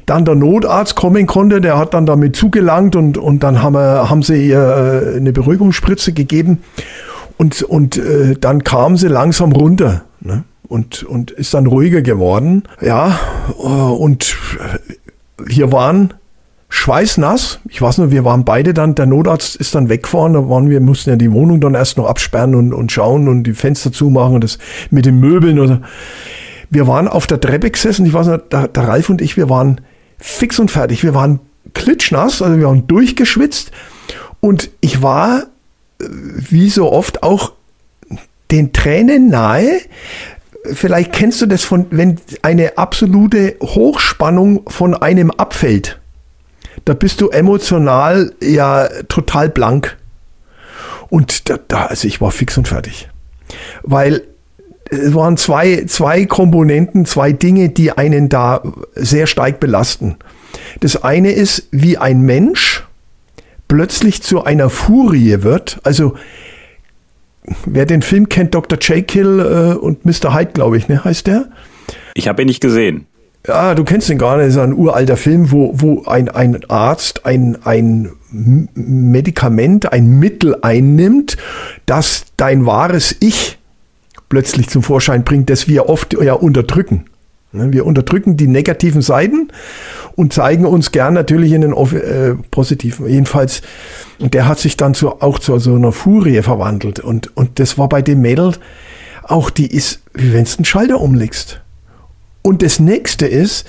dann 0.07 0.25
der 0.25 0.35
Notarzt 0.35 0.95
kommen 0.95 1.27
konnte, 1.27 1.61
der 1.61 1.79
hat 1.79 1.95
dann 1.95 2.07
damit 2.07 2.37
zugelangt 2.37 2.97
und, 2.97 3.19
und 3.19 3.43
dann 3.43 3.62
haben, 3.62 3.75
wir, 3.75 4.09
haben 4.09 4.23
sie 4.23 4.49
ihr 4.49 5.12
äh, 5.15 5.17
eine 5.17 5.33
Beruhigungsspritze 5.33 6.12
gegeben 6.12 6.59
und, 7.37 7.62
und 7.62 7.97
äh, 7.97 8.35
dann 8.39 8.65
kam 8.65 8.97
sie 8.97 9.09
langsam 9.09 9.53
runter 9.53 10.05
ne? 10.21 10.45
und, 10.69 11.03
und 11.03 11.31
ist 11.31 11.55
dann 11.55 11.67
ruhiger 11.67 12.03
geworden. 12.03 12.65
Ja, 12.81 13.19
äh, 13.59 13.67
und 13.67 14.37
hier 15.49 15.73
waren 15.73 16.15
schweißnass. 16.69 17.61
Ich 17.69 17.83
weiß 17.83 17.99
nur, 17.99 18.11
wir 18.11 18.25
waren 18.25 18.45
beide 18.45 18.73
dann, 18.73 18.95
der 18.95 19.07
Notarzt 19.07 19.57
ist 19.57 19.75
dann 19.75 19.89
weggefahren, 19.89 20.35
da 20.35 20.49
waren 20.49 20.71
wir, 20.71 20.81
mussten 20.81 21.11
ja 21.11 21.17
die 21.17 21.33
Wohnung 21.33 21.61
dann 21.61 21.75
erst 21.75 21.99
noch 21.99 22.07
absperren 22.07 22.55
und, 22.55 22.73
und 22.73 22.93
schauen 22.93 23.29
und 23.29 23.43
die 23.43 23.55
Fenster 23.55 23.91
zumachen 23.91 24.35
und 24.35 24.45
das 24.45 24.59
mit 24.91 25.05
den 25.05 25.19
Möbeln 25.19 25.59
oder 25.59 25.83
wir 26.71 26.87
waren 26.87 27.09
auf 27.09 27.27
der 27.27 27.41
Treppe 27.41 27.71
gesessen, 27.71 28.07
ich 28.07 28.13
weiß 28.13 28.29
nicht, 28.29 28.53
der, 28.53 28.69
der 28.69 28.89
Ralf 28.89 29.11
und 29.11 29.21
ich, 29.21 29.37
wir 29.37 29.51
waren 29.51 29.81
fix 30.19 30.59
und 30.59 30.71
fertig. 30.71 31.03
Wir 31.03 31.15
waren 31.15 31.41
klitschnass, 31.75 32.41
also 32.41 32.57
wir 32.59 32.67
waren 32.67 32.87
durchgeschwitzt. 32.87 33.73
Und 34.41 34.71
ich 34.81 35.03
war, 35.03 35.43
äh, 36.01 36.05
wie 36.09 36.71
so 36.71 36.91
oft, 36.93 37.23
auch 37.23 37.53
den 38.51 38.73
Tränen 38.73 39.29
nahe. 39.29 39.81
Vielleicht 40.65 41.13
kennst 41.13 41.41
du 41.41 41.47
das 41.47 41.65
von, 41.65 41.87
wenn 41.91 42.21
eine 42.43 42.79
absolute 42.79 43.57
Hochspannung 43.61 44.69
von 44.69 44.95
einem 44.95 45.31
abfällt. 45.31 45.99
Da 46.85 46.95
bist 46.95 47.21
du 47.21 47.31
emotional 47.31 48.33
ja 48.41 48.89
total 49.09 49.49
blank. 49.49 49.97
Und 51.09 51.49
da, 51.49 51.59
da 51.67 51.87
also 51.87 52.07
ich 52.07 52.21
war 52.21 52.31
fix 52.31 52.57
und 52.57 52.69
fertig. 52.69 53.09
Weil 53.83 54.23
es 54.91 55.15
waren 55.15 55.37
zwei, 55.37 55.85
zwei 55.87 56.27
Komponenten, 56.27 57.07
zwei 57.07 57.33
Dinge, 57.33 57.69
die 57.69 57.93
einen 57.93 58.29
da 58.29 58.63
sehr 58.95 59.27
stark 59.27 59.61
belasten. 59.61 60.17
Das 60.81 61.03
eine 61.03 61.33
ist, 61.33 61.69
wie 61.71 61.97
ein 61.97 62.23
Mensch 62.23 62.85
plötzlich 63.69 64.23
zu 64.23 64.45
einer 64.45 64.69
Furie 64.69 65.43
wird. 65.43 65.79
Also, 65.85 66.14
wer 67.67 67.87
den 67.87 68.03
Film 68.03 68.29
kennt, 68.29 68.55
Dr. 68.55 68.79
Jekyll 68.81 69.41
äh, 69.41 69.79
und 69.79 70.05
Mr. 70.05 70.35
Hyde, 70.35 70.53
glaube 70.53 70.76
ich, 70.76 70.88
ne, 70.88 71.05
heißt 71.05 71.29
der? 71.29 71.49
Ich 72.14 72.26
habe 72.26 72.43
ihn 72.43 72.47
nicht 72.47 72.61
gesehen. 72.61 73.07
Ja, 73.47 73.75
du 73.75 73.85
kennst 73.85 74.11
ihn 74.11 74.19
gar 74.19 74.37
nicht. 74.37 74.49
Das 74.49 74.55
ist 74.57 74.61
ein 74.61 74.75
uralter 74.75 75.17
Film, 75.17 75.50
wo, 75.50 75.73
wo 75.75 76.05
ein, 76.05 76.29
ein 76.29 76.59
Arzt 76.69 77.25
ein, 77.25 77.59
ein 77.64 78.11
Medikament, 78.75 79.93
ein 79.93 80.19
Mittel 80.19 80.57
einnimmt, 80.62 81.37
das 81.87 82.25
dein 82.37 82.67
wahres 82.67 83.17
Ich 83.21 83.60
plötzlich 84.31 84.71
zum 84.71 84.83
Vorschein 84.83 85.25
bringt, 85.25 85.51
das 85.51 85.69
wir 85.69 85.91
oft 85.91 86.15
ja 86.15 86.33
unterdrücken. 86.33 87.05
Ne, 87.53 87.73
wir 87.73 87.85
unterdrücken 87.85 88.37
die 88.37 88.47
negativen 88.47 89.03
Seiten 89.03 89.49
und 90.15 90.33
zeigen 90.33 90.65
uns 90.65 90.93
gern 90.93 91.15
natürlich 91.15 91.53
in 91.53 91.63
den 91.63 91.73
äh, 91.73 92.37
positiven. 92.51 93.09
Jedenfalls, 93.09 93.61
und 94.21 94.35
der 94.35 94.47
hat 94.47 94.61
sich 94.61 94.77
dann 94.77 94.95
zu, 94.95 95.21
auch 95.21 95.39
zu 95.41 95.59
so 95.59 95.75
einer 95.75 95.93
Furie 95.93 96.41
verwandelt. 96.43 97.01
Und, 97.01 97.37
und 97.37 97.59
das 97.59 97.77
war 97.77 97.89
bei 97.89 98.03
dem 98.03 98.21
Mädel 98.21 98.53
auch, 99.25 99.51
die 99.51 99.67
ist, 99.67 100.01
wie 100.15 100.33
wenn 100.33 100.45
du 100.45 100.51
einen 100.57 100.65
Schalter 100.65 101.01
umlegst. 101.01 101.61
Und 102.43 102.63
das 102.63 102.79
nächste 102.79 103.27
ist, 103.27 103.67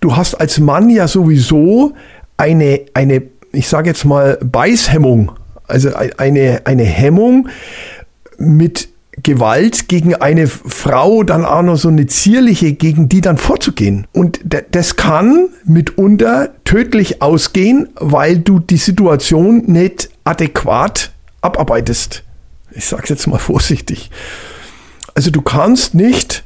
du 0.00 0.16
hast 0.16 0.34
als 0.34 0.58
Mann 0.58 0.88
ja 0.88 1.06
sowieso 1.06 1.92
eine, 2.38 2.80
eine 2.94 3.22
ich 3.52 3.68
sage 3.68 3.90
jetzt 3.90 4.06
mal, 4.06 4.38
Beißhemmung. 4.42 5.32
Also 5.66 5.90
eine, 5.94 6.62
eine 6.64 6.84
Hemmung 6.84 7.48
mit 8.38 8.88
Gewalt 9.22 9.88
gegen 9.88 10.14
eine 10.14 10.46
Frau, 10.46 11.22
dann 11.22 11.44
auch 11.44 11.62
noch 11.62 11.76
so 11.76 11.88
eine 11.88 12.06
zierliche, 12.06 12.72
gegen 12.72 13.08
die 13.08 13.20
dann 13.20 13.36
vorzugehen. 13.36 14.06
Und 14.12 14.40
das 14.70 14.96
kann 14.96 15.48
mitunter 15.64 16.50
tödlich 16.64 17.20
ausgehen, 17.20 17.90
weil 17.96 18.38
du 18.38 18.58
die 18.58 18.78
Situation 18.78 19.64
nicht 19.66 20.08
adäquat 20.24 21.12
abarbeitest. 21.42 22.22
Ich 22.70 22.86
sage 22.86 23.02
es 23.04 23.08
jetzt 23.10 23.26
mal 23.26 23.38
vorsichtig. 23.38 24.10
Also 25.14 25.30
du 25.30 25.42
kannst 25.42 25.94
nicht 25.94 26.44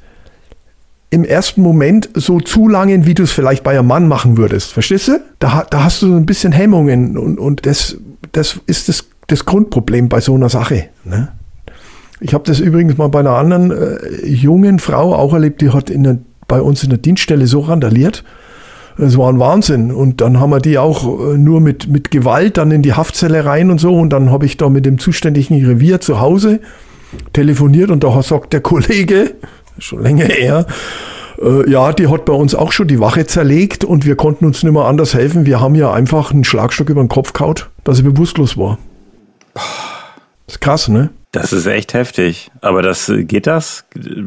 im 1.11 1.25
ersten 1.25 1.63
Moment 1.63 2.11
so 2.15 2.41
zulangen, 2.41 3.07
wie 3.07 3.15
du 3.15 3.23
es 3.23 3.31
vielleicht 3.31 3.63
bei 3.63 3.79
einem 3.79 3.87
Mann 3.87 4.09
machen 4.09 4.37
würdest. 4.37 4.73
Verstehst 4.73 5.07
du? 5.07 5.21
Da, 5.39 5.65
da 5.71 5.85
hast 5.85 6.03
du 6.03 6.09
so 6.09 6.17
ein 6.17 6.27
bisschen 6.27 6.51
Hemmungen 6.51 7.17
und, 7.17 7.39
und 7.39 7.65
das, 7.65 7.97
das 8.33 8.59
ist 8.67 8.89
das, 8.89 9.05
das 9.29 9.45
Grundproblem 9.45 10.09
bei 10.09 10.21
so 10.21 10.35
einer 10.35 10.49
Sache. 10.49 10.89
Ne? 11.05 11.29
Ich 12.21 12.35
habe 12.35 12.45
das 12.45 12.61
übrigens 12.61 12.97
mal 12.97 13.09
bei 13.09 13.21
einer 13.21 13.37
anderen 13.37 13.71
äh, 13.71 14.27
jungen 14.27 14.79
Frau 14.79 15.15
auch 15.15 15.33
erlebt, 15.35 15.61
die 15.61 15.71
hat 15.71 15.91
in 15.91 16.03
der, 16.03 16.19
bei 16.49 16.61
uns 16.61 16.83
in 16.83 16.91
der 16.91 16.99
Dienststelle 16.99 17.47
so 17.47 17.61
randaliert. 17.61 18.25
Das 18.99 19.19
war 19.19 19.31
ein 19.31 19.39
Wahnsinn. 19.39 19.93
Und 19.93 20.23
dann 20.23 20.41
haben 20.41 20.51
wir 20.51 20.61
die 20.61 20.79
auch 20.79 21.33
äh, 21.33 21.37
nur 21.37 21.61
mit, 21.61 21.89
mit 21.89 22.11
Gewalt 22.11 22.57
dann 22.57 22.71
in 22.71 22.83
die 22.83 22.95
Haftzelle 22.95 23.45
rein 23.45 23.71
und 23.71 23.79
so. 23.79 23.95
Und 23.95 24.11
dann 24.11 24.31
habe 24.31 24.47
ich 24.47 24.57
da 24.57 24.71
mit 24.71 24.87
dem 24.87 24.99
zuständigen 24.99 25.65
Revier 25.65 26.01
zu 26.01 26.21
Hause 26.21 26.61
telefoniert 27.33 27.91
und 27.91 28.05
da 28.05 28.23
sagt 28.23 28.53
der 28.53 28.61
Kollege, 28.61 29.35
schon 29.79 30.03
länger 30.03 30.27
her, 30.27 30.67
äh, 31.43 31.71
ja, 31.71 31.93
die 31.93 32.09
hat 32.09 32.25
bei 32.25 32.33
uns 32.33 32.55
auch 32.55 32.73
schon 32.73 32.89
die 32.89 33.01
Wache 33.01 33.27
zerlegt 33.27 33.85
und 33.85 34.07
wir 34.07 34.17
konnten 34.17 34.47
uns 34.47 34.63
nicht 34.63 34.73
mehr 34.73 34.85
anders 34.85 35.15
helfen. 35.15 35.47
Wir 35.47 35.61
haben 35.61 35.75
ja 35.75 35.93
einfach 35.93 36.33
einen 36.33 36.45
Schlagstock 36.45 36.89
über 36.89 37.03
den 37.03 37.09
Kopf 37.09 37.33
kaut, 37.33 37.71
dass 37.85 37.99
sie 37.99 38.03
bewusstlos 38.03 38.57
war. 38.57 38.79
Das 40.47 40.57
ist 40.57 40.61
krass, 40.61 40.89
ne? 40.89 41.11
Das 41.33 41.53
ist 41.53 41.67
echt 41.67 41.93
heftig. 41.93 42.51
Aber 42.63 42.81
das 42.83 43.13
geht 43.15 43.47
das 43.47 43.85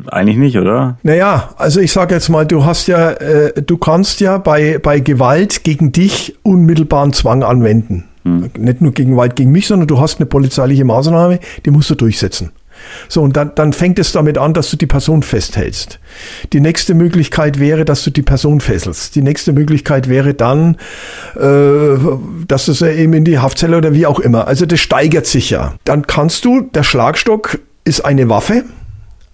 eigentlich 0.07 0.37
nicht, 0.37 0.57
oder? 0.57 0.97
Naja, 1.01 1.49
also 1.57 1.79
ich 1.79 1.91
sage 1.91 2.13
jetzt 2.13 2.29
mal, 2.29 2.45
du 2.45 2.65
hast 2.65 2.87
ja, 2.87 3.11
äh, 3.11 3.61
du 3.61 3.77
kannst 3.77 4.19
ja 4.19 4.37
bei, 4.37 4.77
bei 4.77 4.99
Gewalt 4.99 5.63
gegen 5.63 5.91
dich 5.91 6.37
unmittelbaren 6.43 7.13
Zwang 7.13 7.43
anwenden. 7.43 8.05
Hm. 8.23 8.51
Nicht 8.57 8.81
nur 8.81 8.91
gegen 8.91 9.11
Gewalt 9.11 9.35
gegen 9.35 9.51
mich, 9.51 9.67
sondern 9.67 9.87
du 9.87 9.99
hast 9.99 10.19
eine 10.19 10.25
polizeiliche 10.25 10.85
Maßnahme, 10.85 11.39
die 11.65 11.71
musst 11.71 11.89
du 11.89 11.95
durchsetzen. 11.95 12.51
So, 13.07 13.21
und 13.21 13.35
dann, 13.37 13.51
dann 13.55 13.73
fängt 13.73 13.99
es 13.99 14.11
damit 14.11 14.37
an, 14.37 14.53
dass 14.53 14.69
du 14.69 14.77
die 14.77 14.85
Person 14.85 15.23
festhältst. 15.23 15.99
Die 16.53 16.59
nächste 16.59 16.93
Möglichkeit 16.93 17.59
wäre, 17.59 17.85
dass 17.85 18.03
du 18.03 18.09
die 18.09 18.21
Person 18.21 18.61
fesselst. 18.61 19.15
Die 19.15 19.21
nächste 19.21 19.53
Möglichkeit 19.53 20.09
wäre 20.09 20.33
dann, 20.33 20.77
äh, 21.35 21.97
dass 22.47 22.65
du 22.65 22.73
sie 22.73 22.91
eben 22.91 23.13
in 23.13 23.25
die 23.25 23.39
Haftzelle 23.39 23.77
oder 23.77 23.93
wie 23.93 24.05
auch 24.05 24.19
immer. 24.19 24.47
Also 24.47 24.65
das 24.65 24.79
steigert 24.79 25.25
sich 25.25 25.49
ja. 25.49 25.75
Dann 25.85 26.07
kannst 26.07 26.45
du, 26.45 26.61
der 26.61 26.83
Schlagstock 26.83 27.59
ist 27.83 28.01
eine 28.01 28.29
Waffe, 28.29 28.63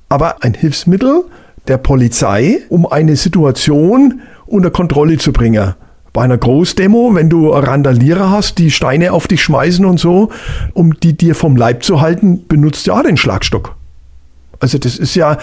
aber 0.10 0.44
ein 0.44 0.54
Hilfsmittel 0.54 1.26
der 1.68 1.78
Polizei, 1.78 2.60
um 2.70 2.86
eine 2.86 3.16
Situation 3.16 4.22
unter 4.46 4.70
Kontrolle 4.70 5.18
zu 5.18 5.34
bringen 5.34 5.74
bei 6.16 6.24
einer 6.24 6.38
Großdemo, 6.38 7.14
wenn 7.14 7.30
du 7.30 7.50
Randalierer 7.50 8.32
hast, 8.32 8.58
die 8.58 8.72
Steine 8.72 9.12
auf 9.12 9.28
dich 9.28 9.44
schmeißen 9.44 9.84
und 9.84 10.00
so, 10.00 10.30
um 10.74 10.98
die 10.98 11.18
dir 11.18 11.36
vom 11.36 11.58
Leib 11.58 11.84
zu 11.84 12.00
halten, 12.00 12.48
benutzt 12.48 12.88
ja 12.88 12.94
auch 12.94 13.04
den 13.04 13.18
Schlagstock. 13.18 13.76
Also 14.62 14.78
das 14.78 14.98
ist 14.98 15.14
ja 15.16 15.38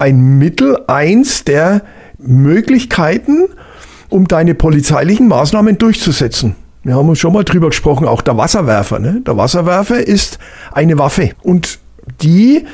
ein 0.00 0.38
Mittel, 0.40 0.76
eins 0.88 1.44
der 1.44 1.82
Möglichkeiten, 2.18 3.44
um 4.08 4.26
deine 4.26 4.56
polizeilichen 4.56 5.28
Maßnahmen 5.28 5.78
durchzusetzen. 5.78 6.56
Wir 6.82 6.96
haben 6.96 7.08
uns 7.08 7.20
schon 7.20 7.32
mal 7.32 7.44
drüber 7.44 7.68
gesprochen, 7.68 8.08
auch 8.08 8.20
der 8.20 8.36
Wasserwerfer. 8.36 8.98
Ne? 8.98 9.22
Der 9.24 9.36
Wasserwerfer 9.36 10.04
ist 10.04 10.40
eine 10.72 10.98
Waffe 10.98 11.30
und 11.44 11.78
die 12.22 12.64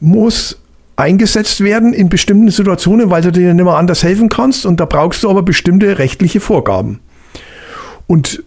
muss 0.00 0.59
eingesetzt 1.00 1.62
werden 1.62 1.92
in 1.92 2.08
bestimmten 2.08 2.50
Situationen, 2.50 3.10
weil 3.10 3.22
du 3.22 3.32
dir 3.32 3.54
nicht 3.54 3.64
mehr 3.64 3.74
anders 3.74 4.02
helfen 4.02 4.28
kannst 4.28 4.66
und 4.66 4.78
da 4.78 4.84
brauchst 4.84 5.22
du 5.22 5.30
aber 5.30 5.42
bestimmte 5.42 5.98
rechtliche 5.98 6.40
Vorgaben. 6.40 7.00
Und 8.06 8.42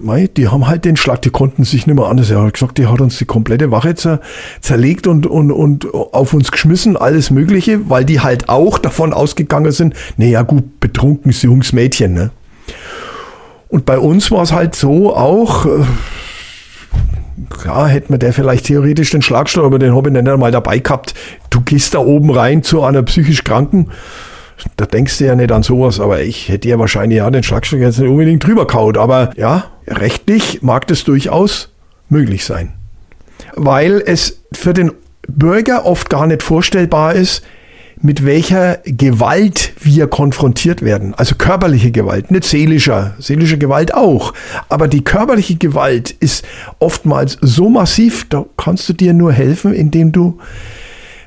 mei, 0.00 0.28
die 0.28 0.48
haben 0.48 0.66
halt 0.66 0.84
den 0.84 0.96
Schlag, 0.96 1.22
die 1.22 1.30
konnten 1.30 1.64
sich 1.64 1.86
nicht 1.86 1.96
mehr 1.96 2.06
anders. 2.06 2.30
Er 2.30 2.42
hat 2.42 2.54
gesagt, 2.54 2.78
die 2.78 2.86
hat 2.86 3.00
uns 3.00 3.18
die 3.18 3.24
komplette 3.24 3.70
Wache 3.70 3.94
zer, 3.94 4.20
zerlegt 4.60 5.06
und, 5.06 5.26
und, 5.26 5.52
und 5.52 5.92
auf 5.92 6.32
uns 6.32 6.50
geschmissen, 6.50 6.96
alles 6.96 7.30
Mögliche, 7.30 7.88
weil 7.90 8.04
die 8.04 8.20
halt 8.20 8.48
auch 8.48 8.78
davon 8.78 9.12
ausgegangen 9.12 9.72
sind, 9.72 9.94
naja 10.16 10.42
gut, 10.42 10.80
betrunken 10.80 11.32
Jungs, 11.32 11.72
Mädchen. 11.72 12.14
Ne? 12.14 12.30
Und 13.68 13.86
bei 13.86 13.98
uns 13.98 14.30
war 14.30 14.42
es 14.42 14.52
halt 14.52 14.74
so 14.74 15.14
auch, 15.14 15.66
äh, 15.66 15.84
klar 17.48 17.88
hätte 17.88 18.12
man 18.12 18.20
der 18.20 18.32
vielleicht 18.32 18.66
theoretisch 18.66 19.10
den 19.10 19.22
Schlagstock, 19.22 19.64
aber 19.64 19.78
den 19.78 19.94
habe 19.94 20.08
ich 20.08 20.12
nicht 20.12 20.28
einmal 20.28 20.50
dabei 20.50 20.78
gehabt. 20.78 21.14
Du 21.50 21.60
gehst 21.60 21.94
da 21.94 21.98
oben 21.98 22.30
rein 22.30 22.62
zu 22.62 22.82
einer 22.82 23.02
psychisch 23.02 23.44
Kranken, 23.44 23.90
da 24.76 24.86
denkst 24.86 25.18
du 25.18 25.26
ja 25.26 25.34
nicht 25.34 25.52
an 25.52 25.62
sowas, 25.62 26.00
aber 26.00 26.20
ich 26.20 26.48
hätte 26.48 26.68
ja 26.68 26.78
wahrscheinlich 26.78 27.18
ja 27.18 27.30
den 27.30 27.42
Schlagstock 27.42 27.80
jetzt 27.80 27.98
nicht 27.98 28.08
unbedingt 28.08 28.44
drüber 28.44 28.66
kaut. 28.66 28.98
Aber 28.98 29.32
ja, 29.36 29.64
rechtlich 29.86 30.62
mag 30.62 30.86
das 30.86 31.04
durchaus 31.04 31.72
möglich 32.08 32.44
sein. 32.44 32.74
Weil 33.54 34.02
es 34.04 34.42
für 34.52 34.74
den 34.74 34.92
Bürger 35.26 35.86
oft 35.86 36.10
gar 36.10 36.26
nicht 36.26 36.42
vorstellbar 36.42 37.14
ist, 37.14 37.42
mit 38.02 38.24
welcher 38.24 38.78
Gewalt 38.84 39.72
wir 39.80 40.06
konfrontiert 40.06 40.82
werden. 40.82 41.14
Also 41.14 41.34
körperliche 41.34 41.90
Gewalt, 41.90 42.30
nicht 42.30 42.44
seelischer, 42.44 43.14
seelische 43.18 43.58
Gewalt 43.58 43.94
auch. 43.94 44.32
Aber 44.68 44.88
die 44.88 45.04
körperliche 45.04 45.56
Gewalt 45.56 46.10
ist 46.10 46.46
oftmals 46.78 47.36
so 47.42 47.68
massiv, 47.68 48.26
da 48.28 48.46
kannst 48.56 48.88
du 48.88 48.94
dir 48.94 49.12
nur 49.12 49.32
helfen, 49.32 49.74
indem 49.74 50.12
du 50.12 50.38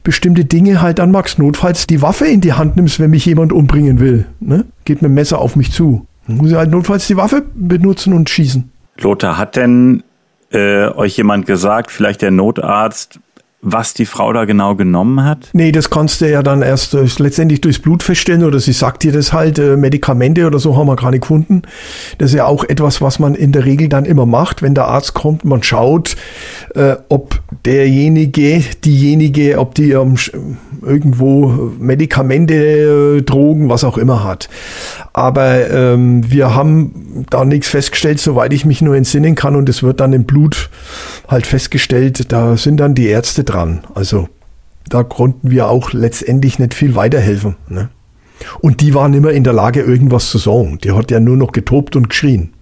bestimmte 0.04 0.46
Dinge 0.46 0.82
halt 0.82 1.00
dann 1.00 1.12
magst. 1.12 1.40
Notfalls 1.40 1.88
die 1.88 2.02
Waffe 2.02 2.26
in 2.26 2.42
die 2.42 2.54
Hand 2.54 2.76
nimmst, 2.76 3.00
wenn 3.00 3.12
mich 3.12 3.26
jemand 3.26 3.54
umbringen 3.54 4.00
will. 4.00 4.26
Ne? 4.40 4.66
Geht 4.86 5.02
mit 5.02 5.10
dem 5.10 5.16
Messer 5.16 5.40
auf 5.40 5.56
mich 5.56 5.72
zu. 5.72 6.08
Dann 6.28 6.38
muss 6.38 6.52
ich 6.52 6.58
halt 6.58 6.72
notfalls 6.72 7.08
die 7.08 7.18
Waffe 7.18 7.44
benutzen 7.54 8.14
und 8.14 8.30
schießen. 8.30 8.70
Lothar, 9.00 9.38
hat 9.38 9.56
denn 9.56 10.04
äh, 10.52 10.88
euch 10.88 11.18
jemand 11.18 11.46
gesagt, 11.46 11.92
vielleicht 11.92 12.22
der 12.22 12.32
Notarzt, 12.32 13.20
was 13.64 13.94
die 13.94 14.06
Frau 14.06 14.34
da 14.34 14.46
genau 14.46 14.76
genommen 14.76 15.24
hat? 15.24 15.50
Nee, 15.54 15.72
das 15.72 15.90
kannst 15.90 16.22
du 16.22 16.30
ja 16.30 16.44
dann 16.44 16.62
erst 16.62 16.94
äh, 16.94 17.08
letztendlich 17.18 17.62
durchs 17.62 17.80
Blut 17.80 18.04
feststellen 18.04 18.44
oder 18.44 18.60
sie 18.60 18.74
sagt 18.74 19.04
dir 19.04 19.14
das 19.14 19.32
halt, 19.32 19.58
äh, 19.58 19.78
Medikamente 19.78 20.46
oder 20.46 20.60
so 20.60 20.76
haben 20.78 20.88
wir 20.88 20.98
gar 20.98 21.12
nicht 21.12 21.22
gefunden. 21.22 21.64
Das 22.18 22.32
ist 22.32 22.36
ja 22.36 22.46
auch 22.46 22.66
etwas, 22.66 23.02
was 23.02 23.20
man 23.20 23.36
in 23.36 23.54
der 23.54 23.66
Regel 23.66 23.88
dann 23.88 24.06
immer 24.06 24.26
macht, 24.26 24.62
wenn 24.62 24.76
der 24.76 24.88
Arzt 24.88 25.14
kommt, 25.14 25.46
man 25.46 25.64
schaut, 25.64 26.18
äh, 26.76 26.98
ob 27.08 27.42
derjenige, 27.66 28.62
diejenige, 28.84 29.58
ob 29.58 29.76
die 29.76 29.92
ähm, 29.92 30.16
irgendwo 30.82 31.72
Medikamente, 31.80 32.54
äh, 32.54 33.22
Drogen, 33.22 33.70
was 33.70 33.84
auch 33.86 33.98
immer 33.98 34.24
hat. 34.24 34.50
Aber 35.14 35.70
ähm, 35.70 36.30
wir 36.30 36.56
haben 36.56 37.26
da 37.30 37.46
nichts 37.46 37.70
festgestellt, 37.70 38.20
soweit 38.20 38.52
ich 38.52 38.66
mich 38.66 38.82
nur 38.82 38.96
entsinnen 38.96 39.36
kann 39.36 39.56
und 39.56 39.70
es 39.70 39.84
wird 39.84 40.00
dann 40.00 40.12
im 40.12 40.26
Blut 40.26 40.72
halt 41.28 41.46
festgestellt, 41.46 42.32
da 42.32 42.58
sind 42.58 42.78
dann 42.78 42.96
die 42.96 43.06
Ärzte 43.06 43.44
dran. 43.44 43.82
Also 43.94 44.28
da 44.90 45.04
konnten 45.04 45.52
wir 45.52 45.70
auch 45.70 45.94
letztendlich 45.94 46.58
nicht 46.58 46.74
viel 46.74 46.96
weiterhelfen. 46.96 47.56
Ne? 47.70 47.90
Und 48.60 48.82
die 48.82 48.96
waren 48.96 49.14
immer 49.14 49.32
in 49.32 49.44
der 49.44 49.54
Lage, 49.54 49.82
irgendwas 49.82 50.30
zu 50.30 50.40
sagen. 50.40 50.80
Die 50.84 50.92
hat 50.92 51.12
ja 51.12 51.20
nur 51.20 51.38
noch 51.38 51.52
getobt 51.52 51.96
und 51.96 52.10
geschrien. 52.10 52.54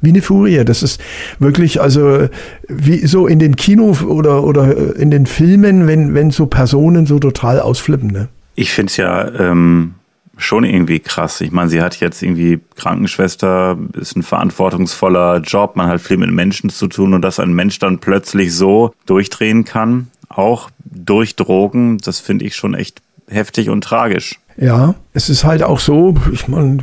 Wie 0.00 0.10
eine 0.10 0.22
Furie. 0.22 0.64
Das 0.64 0.82
ist 0.82 1.00
wirklich, 1.38 1.80
also, 1.80 2.28
wie 2.68 3.06
so 3.06 3.26
in 3.26 3.38
den 3.38 3.56
Kino 3.56 3.96
oder, 4.06 4.44
oder 4.44 4.96
in 4.96 5.10
den 5.10 5.26
Filmen, 5.26 5.86
wenn, 5.86 6.14
wenn 6.14 6.30
so 6.30 6.46
Personen 6.46 7.06
so 7.06 7.18
total 7.18 7.60
ausflippen. 7.60 8.10
Ne? 8.10 8.28
Ich 8.56 8.72
finde 8.72 8.90
es 8.90 8.96
ja 8.96 9.30
ähm, 9.38 9.94
schon 10.40 10.64
irgendwie 10.64 11.00
krass. 11.00 11.40
Ich 11.40 11.52
meine, 11.52 11.68
sie 11.68 11.82
hat 11.82 12.00
jetzt 12.00 12.22
irgendwie 12.22 12.60
Krankenschwester, 12.76 13.78
ist 13.94 14.16
ein 14.16 14.22
verantwortungsvoller 14.22 15.38
Job, 15.40 15.76
man 15.76 15.88
hat 15.88 16.00
viel 16.00 16.16
mit 16.16 16.30
Menschen 16.30 16.70
zu 16.70 16.86
tun 16.86 17.14
und 17.14 17.22
dass 17.22 17.38
ein 17.38 17.52
Mensch 17.52 17.78
dann 17.78 17.98
plötzlich 17.98 18.54
so 18.54 18.92
durchdrehen 19.06 19.64
kann, 19.64 20.08
auch 20.28 20.70
durch 20.84 21.36
Drogen, 21.36 21.98
das 21.98 22.20
finde 22.20 22.44
ich 22.44 22.56
schon 22.56 22.74
echt 22.74 23.02
heftig 23.28 23.70
und 23.70 23.84
tragisch. 23.84 24.40
Ja, 24.56 24.94
es 25.12 25.28
ist 25.28 25.44
halt 25.44 25.62
auch 25.62 25.80
so, 25.80 26.16
ich 26.32 26.48
meine, 26.48 26.78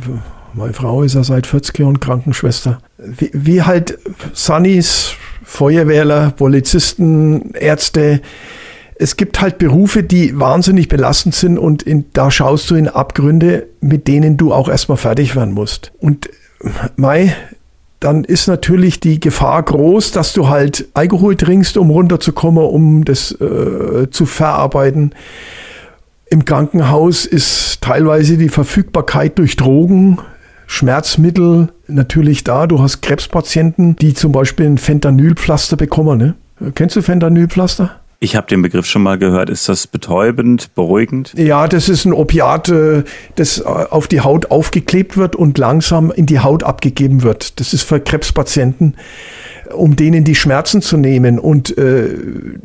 meine 0.54 0.72
Frau 0.72 1.02
ist 1.02 1.14
ja 1.14 1.22
seit 1.22 1.46
40 1.46 1.78
Jahren 1.78 2.00
Krankenschwester. 2.00 2.80
Wie, 2.98 3.30
wie 3.32 3.62
halt 3.62 3.98
Sunnys, 4.32 5.12
Feuerwehrler, 5.44 6.30
Polizisten, 6.30 7.52
Ärzte, 7.52 8.20
es 8.98 9.16
gibt 9.16 9.40
halt 9.40 9.58
Berufe, 9.58 10.02
die 10.02 10.38
wahnsinnig 10.38 10.88
belastend 10.88 11.34
sind 11.34 11.56
und 11.56 11.82
in, 11.82 12.06
da 12.12 12.30
schaust 12.30 12.68
du 12.70 12.74
in 12.74 12.88
Abgründe, 12.88 13.66
mit 13.80 14.08
denen 14.08 14.36
du 14.36 14.52
auch 14.52 14.68
erstmal 14.68 14.98
fertig 14.98 15.36
werden 15.36 15.54
musst. 15.54 15.92
Und 16.00 16.28
Mai, 16.96 17.34
dann 18.00 18.24
ist 18.24 18.48
natürlich 18.48 18.98
die 18.98 19.20
Gefahr 19.20 19.62
groß, 19.62 20.10
dass 20.10 20.32
du 20.32 20.48
halt 20.48 20.88
Alkohol 20.94 21.36
trinkst, 21.36 21.76
um 21.76 21.90
runterzukommen, 21.90 22.64
um 22.64 23.04
das 23.04 23.32
äh, 23.40 24.10
zu 24.10 24.26
verarbeiten. 24.26 25.14
Im 26.28 26.44
Krankenhaus 26.44 27.24
ist 27.24 27.80
teilweise 27.80 28.36
die 28.36 28.48
Verfügbarkeit 28.48 29.38
durch 29.38 29.56
Drogen, 29.56 30.18
Schmerzmittel 30.66 31.68
natürlich 31.86 32.44
da. 32.44 32.66
Du 32.66 32.82
hast 32.82 33.00
Krebspatienten, 33.00 33.96
die 33.96 34.12
zum 34.12 34.32
Beispiel 34.32 34.66
ein 34.66 34.78
Fentanylpflaster 34.78 35.76
bekommen. 35.76 36.18
Ne? 36.18 36.34
Kennst 36.74 36.96
du 36.96 37.02
Fentanylpflaster? 37.02 37.97
Ich 38.20 38.34
habe 38.34 38.48
den 38.48 38.62
Begriff 38.62 38.86
schon 38.86 39.04
mal 39.04 39.16
gehört. 39.16 39.48
Ist 39.48 39.68
das 39.68 39.86
betäubend, 39.86 40.74
beruhigend? 40.74 41.34
Ja, 41.36 41.68
das 41.68 41.88
ist 41.88 42.04
ein 42.04 42.12
Opiat, 42.12 42.68
äh, 42.68 43.04
das 43.36 43.60
äh, 43.60 43.62
auf 43.64 44.08
die 44.08 44.22
Haut 44.22 44.50
aufgeklebt 44.50 45.16
wird 45.16 45.36
und 45.36 45.56
langsam 45.56 46.10
in 46.10 46.26
die 46.26 46.40
Haut 46.40 46.64
abgegeben 46.64 47.22
wird. 47.22 47.60
Das 47.60 47.72
ist 47.72 47.84
für 47.84 48.00
Krebspatienten, 48.00 48.96
um 49.72 49.94
denen 49.94 50.24
die 50.24 50.34
Schmerzen 50.34 50.82
zu 50.82 50.96
nehmen. 50.96 51.38
Und 51.38 51.78
äh, 51.78 52.08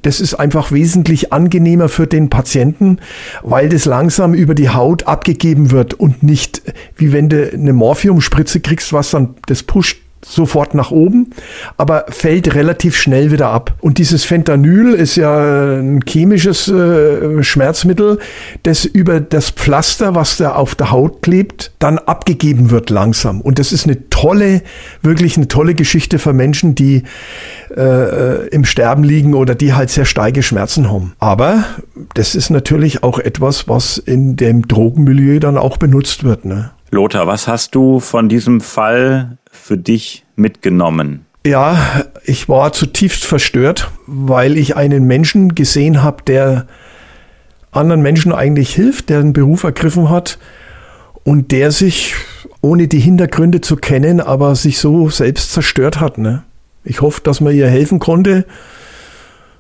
das 0.02 0.22
ist 0.22 0.34
einfach 0.34 0.72
wesentlich 0.72 1.32
angenehmer 1.32 1.88
für 1.88 2.08
den 2.08 2.32
Patienten, 2.32 2.98
weil 3.44 3.70
das 3.70 3.86
langsam 3.86 4.34
über 4.34 4.56
die 4.56 4.70
Haut 4.70 5.06
abgegeben 5.06 5.70
wird 5.70 5.94
und 5.94 6.24
nicht 6.24 6.64
wie 6.98 7.14
wenn 7.14 7.30
du 7.30 7.54
eine 7.54 7.74
Morphiumspritze 7.74 8.60
kriegst, 8.60 8.92
was 8.92 9.12
dann 9.12 9.36
das 9.46 9.62
pusht 9.62 10.00
sofort 10.26 10.74
nach 10.74 10.92
oben, 10.92 11.32
aber 11.78 12.06
fällt 12.10 12.56
relativ 12.56 12.96
schnell 12.96 13.32
wieder 13.32 13.50
ab. 13.50 13.74
Und 13.82 13.98
dieses 13.98 14.24
Fentanyl 14.24 14.94
ist 14.94 15.16
ja 15.16 15.80
ein 15.80 16.02
chemisches 16.08 16.68
äh, 16.68 17.44
Schmerzmittel, 17.44 18.20
das 18.64 18.86
über 18.86 19.20
das 19.20 19.52
Pflaster, 19.52 20.16
was 20.16 20.38
da 20.38 20.54
auf 20.56 20.76
der 20.76 20.92
Haut 20.92 21.22
klebt, 21.22 21.72
dann 21.80 21.98
abgegeben 21.98 22.70
wird 22.70 22.90
langsam. 22.90 23.42
Und 23.42 23.60
das 23.60 23.72
ist 23.72 23.86
eine 23.86 24.10
tolle, 24.10 24.62
wirklich 25.02 25.38
eine 25.38 25.48
tolle 25.48 25.76
Geschichte 25.76 26.20
für 26.20 26.34
Menschen, 26.34 26.76
die 26.76 27.04
äh, 27.76 28.48
im 28.48 28.66
Sterben 28.66 29.04
liegen 29.04 29.34
oder 29.34 29.56
die 29.56 29.74
halt 29.74 29.90
sehr 29.90 30.06
steige 30.06 30.44
Schmerzen 30.44 30.90
haben. 30.90 31.14
Aber 31.20 31.66
das 32.14 32.36
ist 32.36 32.50
natürlich 32.50 33.04
auch 33.04 33.20
etwas, 33.20 33.68
was 33.68 33.98
in 33.98 34.36
dem 34.36 34.68
Drogenmilieu 34.68 35.40
dann 35.40 35.58
auch 35.58 35.78
benutzt 35.78 36.24
wird. 36.24 36.46
Ne? 36.46 36.72
Lothar, 36.92 37.28
was 37.28 37.48
hast 37.48 37.76
du 37.76 38.00
von 38.00 38.30
diesem 38.30 38.62
Fall 38.62 39.38
für 39.54 39.78
dich 39.78 40.26
mitgenommen? 40.36 41.26
Ja, 41.46 42.06
ich 42.24 42.50
war 42.50 42.74
zutiefst 42.74 43.26
verstört, 43.26 43.92
weil 44.08 44.58
ich 44.58 44.76
einen 44.76 45.06
Menschen 45.06 45.56
gesehen 45.56 46.02
habe, 46.02 46.24
der 46.24 46.68
anderen 47.72 48.02
Menschen 48.02 48.34
eigentlich 48.34 48.74
hilft, 48.74 49.10
der 49.10 49.20
einen 49.20 49.34
Beruf 49.34 49.64
ergriffen 49.64 50.10
hat 50.10 50.40
und 51.24 51.52
der 51.52 51.72
sich, 51.72 52.16
ohne 52.62 52.88
die 52.88 53.00
Hintergründe 53.00 53.62
zu 53.62 53.76
kennen, 53.76 54.20
aber 54.22 54.56
sich 54.56 54.80
so 54.80 55.10
selbst 55.10 55.52
zerstört 55.52 56.00
hat. 56.00 56.18
Ne? 56.18 56.44
Ich 56.84 57.02
hoffe, 57.02 57.22
dass 57.24 57.42
man 57.42 57.54
ihr 57.54 57.68
helfen 57.68 58.00
konnte. 58.00 58.46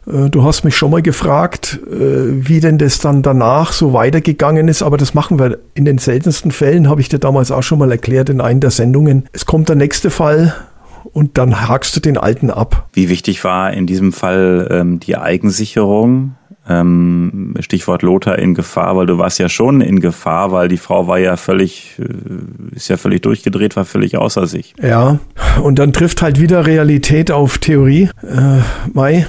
Äh, 0.07 0.29
du 0.29 0.43
hast 0.43 0.63
mich 0.63 0.75
schon 0.75 0.91
mal 0.91 1.01
gefragt, 1.01 1.79
äh, 1.87 2.47
wie 2.47 2.59
denn 2.59 2.77
das 2.77 2.99
dann 2.99 3.21
danach 3.21 3.73
so 3.73 3.93
weitergegangen 3.93 4.67
ist, 4.67 4.81
aber 4.81 4.97
das 4.97 5.13
machen 5.13 5.39
wir 5.39 5.59
in 5.73 5.85
den 5.85 5.97
seltensten 5.97 6.51
Fällen, 6.51 6.89
habe 6.89 7.01
ich 7.01 7.09
dir 7.09 7.19
damals 7.19 7.51
auch 7.51 7.63
schon 7.63 7.79
mal 7.79 7.91
erklärt 7.91 8.29
in 8.29 8.41
einer 8.41 8.59
der 8.59 8.71
Sendungen. 8.71 9.25
Es 9.31 9.45
kommt 9.45 9.69
der 9.69 9.75
nächste 9.75 10.09
Fall 10.09 10.53
und 11.11 11.37
dann 11.37 11.67
hakst 11.67 11.95
du 11.95 11.99
den 11.99 12.17
alten 12.17 12.49
ab. 12.49 12.87
Wie 12.93 13.09
wichtig 13.09 13.43
war 13.43 13.73
in 13.73 13.87
diesem 13.87 14.13
Fall 14.13 14.67
ähm, 14.71 14.99
die 14.99 15.17
Eigensicherung? 15.17 16.35
Ähm, 16.67 17.55
Stichwort 17.59 18.03
Lothar 18.03 18.39
in 18.39 18.53
Gefahr, 18.53 18.95
weil 18.95 19.05
du 19.05 19.17
warst 19.17 19.37
ja 19.37 19.49
schon 19.49 19.81
in 19.81 19.99
Gefahr, 19.99 20.53
weil 20.53 20.69
die 20.69 20.77
Frau 20.77 21.07
war 21.07 21.19
ja 21.19 21.35
völlig, 21.35 21.99
äh, 21.99 22.75
ist 22.75 22.87
ja 22.87 22.95
völlig 22.95 23.21
durchgedreht, 23.21 23.75
war 23.75 23.83
völlig 23.83 24.17
außer 24.17 24.47
sich. 24.47 24.73
Ja, 24.81 25.19
und 25.61 25.77
dann 25.77 25.91
trifft 25.91 26.21
halt 26.21 26.39
wieder 26.39 26.65
Realität 26.65 27.31
auf 27.31 27.57
Theorie. 27.57 28.09
Äh, 28.21 28.61
Mai, 28.93 29.27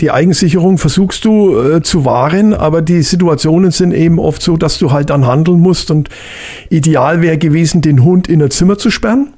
die 0.00 0.10
Eigensicherung 0.10 0.76
versuchst 0.76 1.24
du 1.24 1.58
äh, 1.58 1.82
zu 1.82 2.04
wahren, 2.04 2.52
aber 2.52 2.82
die 2.82 3.02
Situationen 3.02 3.70
sind 3.70 3.92
eben 3.92 4.18
oft 4.18 4.42
so, 4.42 4.56
dass 4.56 4.78
du 4.78 4.92
halt 4.92 5.10
dann 5.10 5.26
handeln 5.26 5.60
musst 5.60 5.90
und 5.90 6.10
ideal 6.68 7.22
wäre 7.22 7.38
gewesen, 7.38 7.80
den 7.80 8.04
Hund 8.04 8.28
in 8.28 8.42
ein 8.42 8.50
Zimmer 8.50 8.76
zu 8.76 8.90
sperren. 8.90 9.32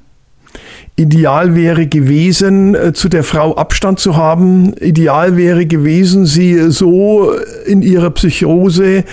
Ideal 0.95 1.55
wäre 1.55 1.87
gewesen, 1.87 2.75
äh, 2.75 2.93
zu 2.93 3.07
der 3.07 3.23
Frau 3.23 3.55
Abstand 3.55 3.99
zu 3.99 4.17
haben. 4.17 4.73
Ideal 4.73 5.37
wäre 5.37 5.65
gewesen, 5.65 6.25
sie 6.25 6.69
so 6.69 7.31
in 7.65 7.81
ihrer 7.81 8.11
Psychose 8.11 9.05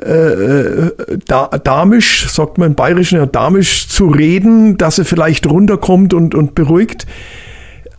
äh, 0.00 0.10
äh 0.10 0.90
da, 1.26 1.48
damisch, 1.48 2.28
sagt 2.30 2.56
man 2.56 2.68
im 2.70 2.74
Bayerischen 2.74 3.18
ja 3.18 3.26
damisch, 3.26 3.88
zu 3.88 4.06
reden, 4.06 4.78
dass 4.78 4.96
sie 4.96 5.04
vielleicht 5.04 5.46
runterkommt 5.46 6.14
und, 6.14 6.34
und 6.34 6.54
beruhigt. 6.54 7.06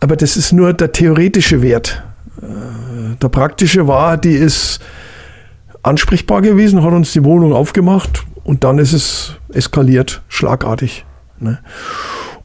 Aber 0.00 0.16
das 0.16 0.36
ist 0.36 0.52
nur 0.52 0.72
der 0.72 0.92
theoretische 0.92 1.62
Wert. 1.62 2.02
Der 2.42 3.28
praktische 3.28 3.86
war, 3.86 4.16
die 4.16 4.34
ist 4.34 4.80
ansprechbar 5.82 6.42
gewesen, 6.42 6.82
hat 6.82 6.92
uns 6.92 7.12
die 7.12 7.24
Wohnung 7.24 7.52
aufgemacht 7.52 8.24
und 8.44 8.64
dann 8.64 8.78
ist 8.78 8.92
es 8.92 9.36
eskaliert, 9.52 10.22
schlagartig. 10.28 11.04
Ne? 11.38 11.58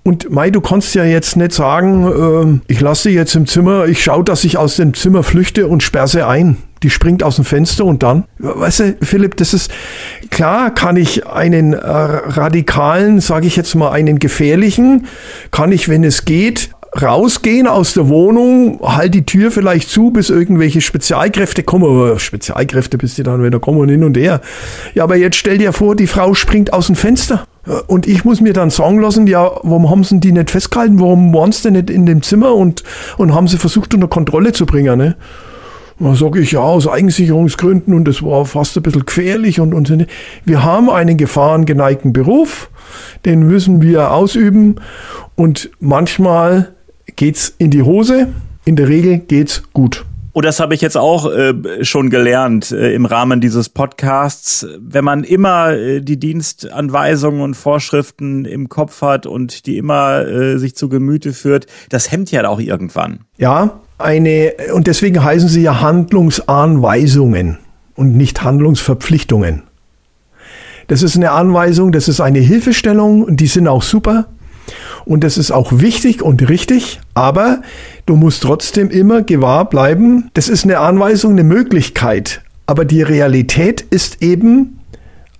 Und 0.03 0.31
Mai, 0.31 0.51
du 0.51 0.61
kannst 0.61 0.95
ja 0.95 1.03
jetzt 1.03 1.35
nicht 1.35 1.51
sagen, 1.51 2.61
äh, 2.67 2.71
ich 2.71 2.79
lasse 2.79 3.09
sie 3.09 3.15
jetzt 3.15 3.35
im 3.35 3.45
Zimmer, 3.45 3.87
ich 3.87 4.01
schaue, 4.01 4.23
dass 4.23 4.45
ich 4.45 4.57
aus 4.57 4.77
dem 4.77 4.93
Zimmer 4.93 5.21
flüchte 5.21 5.67
und 5.67 5.83
sperre 5.83 6.07
sie 6.07 6.25
ein. 6.25 6.57
Die 6.83 6.89
springt 6.89 7.23
aus 7.23 7.35
dem 7.35 7.43
Fenster 7.43 7.83
und 7.83 8.03
dann, 8.03 8.23
weißt 8.37 8.79
du, 8.79 8.97
Philipp, 9.01 9.35
das 9.35 9.53
ist 9.53 9.71
klar, 10.29 10.73
kann 10.73 10.95
ich 10.95 11.27
einen 11.27 11.73
äh, 11.73 11.79
radikalen, 11.79 13.19
sage 13.19 13.47
ich 13.47 13.55
jetzt 13.55 13.75
mal, 13.75 13.91
einen 13.91 14.19
gefährlichen, 14.19 15.07
kann 15.51 15.71
ich, 15.71 15.89
wenn 15.89 16.03
es 16.03 16.23
geht, 16.23 16.69
rausgehen 17.00 17.67
aus 17.67 17.94
der 17.94 18.10
Wohnung, 18.10 18.80
halt 18.82 19.13
die 19.13 19.26
Tür 19.26 19.52
vielleicht 19.52 19.89
zu, 19.89 20.12
bis 20.12 20.30
irgendwelche 20.30 20.82
Spezialkräfte 20.82 21.63
kommen. 21.63 21.86
Aber 21.86 22.19
Spezialkräfte, 22.19 22.97
bis 22.97 23.15
die 23.15 23.23
dann 23.23 23.43
wieder 23.43 23.60
kommen 23.60 23.80
und 23.80 23.89
hin 23.89 24.04
und 24.04 24.17
her. 24.17 24.41
Ja, 24.93 25.04
aber 25.04 25.15
jetzt 25.15 25.36
stell 25.36 25.58
dir 25.58 25.73
vor, 25.73 25.95
die 25.95 26.08
Frau 26.08 26.34
springt 26.34 26.73
aus 26.73 26.88
dem 26.88 26.95
Fenster. 26.95 27.45
Und 27.88 28.08
ich 28.08 28.23
muss 28.23 28.39
mir 28.39 28.54
dann 28.54 28.69
sagen 28.69 29.02
lassen, 29.02 29.28
ja, 29.28 29.43
warum 29.63 29.89
haben 29.89 30.04
sie 30.04 30.19
die 30.19 30.32
nicht 30.32 30.52
festgehalten? 30.52 31.00
Warum 31.00 31.34
waren 31.34 31.52
sie 31.52 31.63
denn 31.63 31.73
nicht 31.73 31.89
in 31.89 32.06
dem 32.06 32.21
Zimmer 32.21 32.56
und, 32.56 32.84
und 33.17 33.34
haben 33.34 33.47
sie 33.47 33.58
versucht, 33.58 33.93
unter 33.93 34.08
Kontrolle 34.08 34.54
zu 34.54 34.65
bringen? 34.65 34.97
Ne? 34.97 35.17
Da 36.00 36.15
sage 36.15 36.39
ich 36.39 36.52
ja, 36.54 36.60
aus 36.62 36.88
Eigensicherungsgründen 36.88 37.93
und 37.93 38.06
das 38.06 38.23
war 38.23 38.45
fast 38.45 38.78
ein 38.78 38.84
bisschen 38.84 39.06
gefährlich 39.06 39.60
und, 39.60 39.73
und 39.73 40.08
wir 40.45 40.63
haben 40.63 40.89
einen 40.89 41.17
gefahrengeneigten 41.17 42.13
Beruf, 42.13 42.69
den 43.26 43.41
müssen 43.47 43.82
wir 43.82 44.12
ausüben 44.12 44.76
und 45.36 45.71
manchmal 45.80 46.76
geht's 47.17 47.53
in 47.58 47.71
die 47.71 47.82
Hose. 47.82 48.30
In 48.63 48.77
der 48.77 48.88
Regel 48.88 49.17
geht's 49.17 49.63
gut. 49.73 50.06
Und 50.32 50.45
das 50.45 50.60
habe 50.60 50.75
ich 50.75 50.82
jetzt 50.82 50.97
auch 50.97 51.32
äh, 51.32 51.84
schon 51.84 52.12
gelernt 52.12 52.71
äh, 52.71 52.93
im 52.93 53.08
Rahmen 53.08 53.41
dieses 53.41 53.69
Podcasts. 53.69 54.67
Wenn 54.80 55.03
man 55.03 55.23
immer 55.23 55.71
äh, 55.71 55.99
die 55.99 56.19
Dienstanweisungen 56.19 57.41
und 57.41 57.56
Vorschriften 57.56 58.45
im 58.45 58.69
Kopf 58.69 59.01
hat 59.01 59.25
und 59.25 59.65
die 59.65 59.77
immer 59.77 60.27
äh, 60.27 60.60
sich 60.60 60.75
zu 60.75 60.89
Gemüte 60.89 61.34
führt, 61.34 61.65
das 61.89 62.12
hemmt 62.12 62.30
ja 62.32 62.47
auch 62.47 62.60
irgendwann. 62.60 63.21
Ja, 63.38 63.80
eine, 63.97 64.53
und 64.75 64.86
deswegen 64.86 65.23
heißen 65.23 65.49
sie 65.49 65.63
ja 65.63 65.82
Handlungsanweisungen 65.82 67.58
und 67.95 68.15
nicht 68.15 68.43
Handlungsverpflichtungen. 68.43 69.63
Das 70.86 71.01
ist 71.01 71.15
eine 71.15 71.32
Anweisung, 71.32 71.91
das 71.91 72.08
ist 72.08 72.21
eine 72.21 72.39
Hilfestellung 72.39 73.23
und 73.23 73.38
die 73.39 73.47
sind 73.47 73.67
auch 73.67 73.82
super. 73.82 74.27
Und 75.06 75.23
das 75.23 75.38
ist 75.38 75.51
auch 75.51 75.71
wichtig 75.80 76.21
und 76.21 76.47
richtig, 76.49 76.99
aber 77.13 77.62
du 78.06 78.15
musst 78.15 78.43
trotzdem 78.43 78.89
immer 78.89 79.21
gewahr 79.21 79.69
bleiben. 79.69 80.30
Das 80.34 80.49
ist 80.49 80.63
eine 80.63 80.80
Anweisung, 80.80 81.32
eine 81.32 81.43
Möglichkeit. 81.43 82.41
Aber 82.65 82.84
die 82.84 83.01
Realität 83.01 83.82
ist 83.82 84.21
eben 84.21 84.80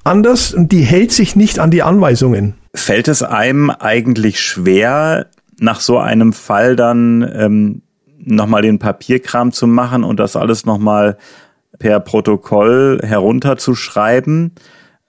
anders 0.04 0.54
und 0.54 0.72
die 0.72 0.82
hält 0.82 1.12
sich 1.12 1.36
nicht 1.36 1.60
an 1.60 1.72
die 1.72 1.84
Anweisungen. 1.84 2.56
Fällt 2.74 3.08
es 3.08 3.24
einem 3.24 3.70
eigentlich 3.70 4.40
schwer, 4.40 5.28
nach 5.60 5.82
so 5.82 5.98
einem 5.98 6.34
Fall 6.34 6.76
dann 6.76 7.30
ähm, 7.36 7.82
nochmal 8.20 8.62
den 8.62 8.80
Papierkram 8.80 9.52
zu 9.52 9.68
machen 9.68 10.04
und 10.04 10.20
das 10.20 10.36
alles 10.36 10.66
nochmal 10.66 11.18
per 11.80 12.00
Protokoll 12.00 13.00
herunterzuschreiben? 13.04 14.54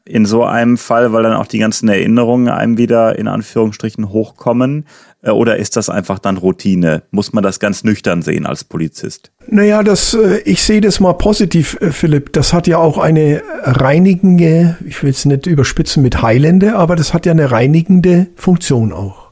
In 0.09 0.25
so 0.25 0.45
einem 0.45 0.79
Fall, 0.79 1.13
weil 1.13 1.23
dann 1.23 1.35
auch 1.35 1.47
die 1.47 1.59
ganzen 1.59 1.89
Erinnerungen 1.89 2.49
einem 2.49 2.79
wieder 2.79 3.19
in 3.19 3.29
Anführungsstrichen 3.29 4.09
hochkommen? 4.09 4.87
Äh, 5.23 5.31
oder 5.31 5.57
ist 5.57 5.77
das 5.77 5.91
einfach 5.91 6.19
dann 6.19 6.37
Routine? 6.37 7.03
Muss 7.11 7.33
man 7.33 7.43
das 7.43 7.61
ganz 7.61 7.85
nüchtern 7.85 8.23
sehen 8.23 8.47
als 8.47 8.65
Polizist? 8.65 9.31
Naja, 9.47 9.83
das, 9.83 10.15
äh, 10.15 10.39
ich 10.45 10.63
sehe 10.63 10.81
das 10.81 11.01
mal 11.01 11.13
positiv, 11.15 11.77
äh, 11.81 11.91
Philipp. 11.91 12.33
Das 12.33 12.53
hat 12.53 12.67
ja 12.67 12.79
auch 12.79 12.99
eine 12.99 13.43
reinigende, 13.63 14.77
ich 14.87 15.03
will 15.03 15.11
es 15.11 15.25
nicht 15.25 15.47
überspitzen 15.47 16.03
mit 16.03 16.23
heilende, 16.23 16.77
aber 16.77 16.97
das 16.97 17.13
hat 17.13 17.27
ja 17.27 17.33
eine 17.33 17.51
reinigende 17.51 18.29
Funktion 18.37 18.93
auch. 18.93 19.29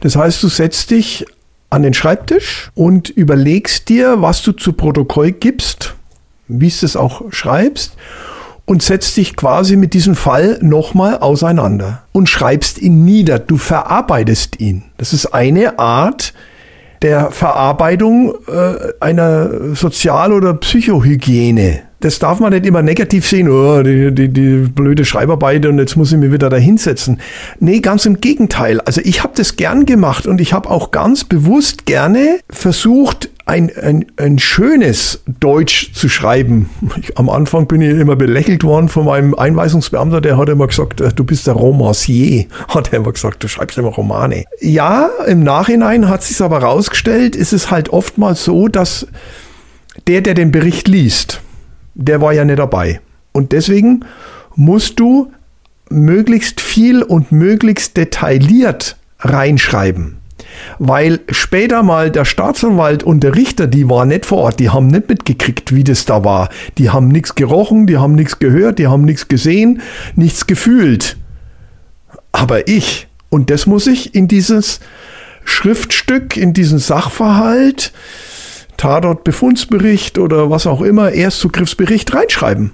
Das 0.00 0.16
heißt, 0.16 0.42
du 0.42 0.48
setzt 0.48 0.90
dich 0.90 1.26
an 1.70 1.82
den 1.82 1.94
Schreibtisch 1.94 2.70
und 2.74 3.10
überlegst 3.10 3.88
dir, 3.88 4.22
was 4.22 4.42
du 4.42 4.52
zu 4.52 4.72
Protokoll 4.72 5.32
gibst, 5.32 5.94
wie 6.46 6.68
es 6.68 6.96
auch 6.96 7.30
schreibst 7.30 7.96
und 8.68 8.82
setzt 8.82 9.16
dich 9.16 9.34
quasi 9.34 9.76
mit 9.76 9.94
diesem 9.94 10.14
Fall 10.14 10.58
nochmal 10.60 11.18
auseinander 11.18 12.02
und 12.12 12.28
schreibst 12.28 12.78
ihn 12.78 13.02
nieder. 13.02 13.38
Du 13.38 13.56
verarbeitest 13.56 14.60
ihn. 14.60 14.84
Das 14.98 15.14
ist 15.14 15.26
eine 15.32 15.78
Art 15.78 16.34
der 17.00 17.30
Verarbeitung 17.30 18.34
äh, 18.46 18.92
einer 19.00 19.74
Sozial- 19.74 20.34
oder 20.34 20.52
Psychohygiene. 20.52 21.87
Das 22.00 22.18
darf 22.18 22.38
man 22.38 22.52
nicht 22.52 22.64
immer 22.64 22.82
negativ 22.82 23.26
sehen, 23.26 23.50
oh, 23.50 23.82
die, 23.82 24.14
die, 24.14 24.28
die 24.28 24.68
blöde 24.68 25.04
Schreibarbeit 25.04 25.66
und 25.66 25.78
jetzt 25.78 25.96
muss 25.96 26.12
ich 26.12 26.18
mich 26.18 26.30
wieder 26.30 26.48
da 26.48 26.56
hinsetzen. 26.56 27.20
Nee, 27.58 27.80
ganz 27.80 28.06
im 28.06 28.20
Gegenteil. 28.20 28.80
Also 28.80 29.00
ich 29.02 29.24
habe 29.24 29.32
das 29.36 29.56
gern 29.56 29.84
gemacht 29.84 30.26
und 30.26 30.40
ich 30.40 30.52
habe 30.52 30.70
auch 30.70 30.92
ganz 30.92 31.24
bewusst 31.24 31.86
gerne 31.86 32.38
versucht, 32.50 33.30
ein, 33.48 33.70
ein, 33.82 34.04
ein 34.16 34.38
schönes 34.38 35.22
Deutsch 35.40 35.92
zu 35.94 36.08
schreiben. 36.10 36.68
Ich, 37.00 37.16
am 37.16 37.30
Anfang 37.30 37.66
bin 37.66 37.80
ich 37.80 37.98
immer 37.98 38.14
belächelt 38.14 38.62
worden 38.62 38.88
von 38.88 39.06
meinem 39.06 39.34
Einweisungsbeamter, 39.34 40.20
der 40.20 40.36
hat 40.36 40.50
immer 40.50 40.66
gesagt, 40.66 41.00
äh, 41.00 41.12
du 41.12 41.24
bist 41.24 41.46
der 41.46 41.54
Romancier, 41.54 42.46
hat 42.68 42.92
er 42.92 42.98
immer 42.98 43.12
gesagt, 43.12 43.42
du 43.42 43.48
schreibst 43.48 43.78
immer 43.78 43.88
Romane. 43.88 44.44
Ja, 44.60 45.08
im 45.26 45.42
Nachhinein 45.42 46.08
hat 46.08 46.22
sich 46.22 46.40
aber 46.42 46.58
rausgestellt, 46.58 47.34
ist 47.34 47.54
es 47.54 47.70
halt 47.70 47.88
oftmals 47.88 48.44
so, 48.44 48.68
dass 48.68 49.06
der, 50.06 50.20
der 50.20 50.34
den 50.34 50.52
Bericht 50.52 50.86
liest, 50.86 51.40
der 51.98 52.22
war 52.22 52.32
ja 52.32 52.44
nicht 52.44 52.58
dabei. 52.58 53.00
Und 53.32 53.52
deswegen 53.52 54.04
musst 54.54 54.98
du 54.98 55.30
möglichst 55.90 56.60
viel 56.60 57.02
und 57.02 57.32
möglichst 57.32 57.96
detailliert 57.96 58.96
reinschreiben. 59.20 60.16
weil 60.78 61.20
später 61.30 61.82
mal 61.82 62.10
der 62.10 62.24
Staatsanwalt 62.24 63.02
und 63.02 63.22
der 63.22 63.34
Richter, 63.34 63.66
die 63.66 63.88
waren 63.88 64.08
nicht 64.08 64.26
vor 64.26 64.38
Ort, 64.38 64.60
die 64.60 64.70
haben 64.70 64.86
nicht 64.86 65.08
mitgekriegt, 65.08 65.74
wie 65.74 65.84
das 65.84 66.04
da 66.04 66.24
war. 66.24 66.48
Die 66.78 66.90
haben 66.90 67.08
nichts 67.08 67.34
gerochen, 67.34 67.86
die 67.86 67.98
haben 67.98 68.14
nichts 68.14 68.38
gehört, 68.38 68.78
die 68.78 68.86
haben 68.86 69.04
nichts 69.04 69.28
gesehen, 69.28 69.82
nichts 70.16 70.46
gefühlt. 70.46 71.16
Aber 72.32 72.68
ich, 72.68 73.08
und 73.28 73.50
das 73.50 73.66
muss 73.66 73.86
ich 73.86 74.14
in 74.14 74.28
dieses 74.28 74.80
Schriftstück, 75.44 76.36
in 76.36 76.52
diesen 76.52 76.78
Sachverhalt, 76.78 77.92
Tatort-Befundsbericht 78.78 80.18
oder 80.18 80.48
was 80.48 80.66
auch 80.66 80.80
immer, 80.80 81.12
Erstzugriffsbericht 81.12 82.14
reinschreiben. 82.14 82.72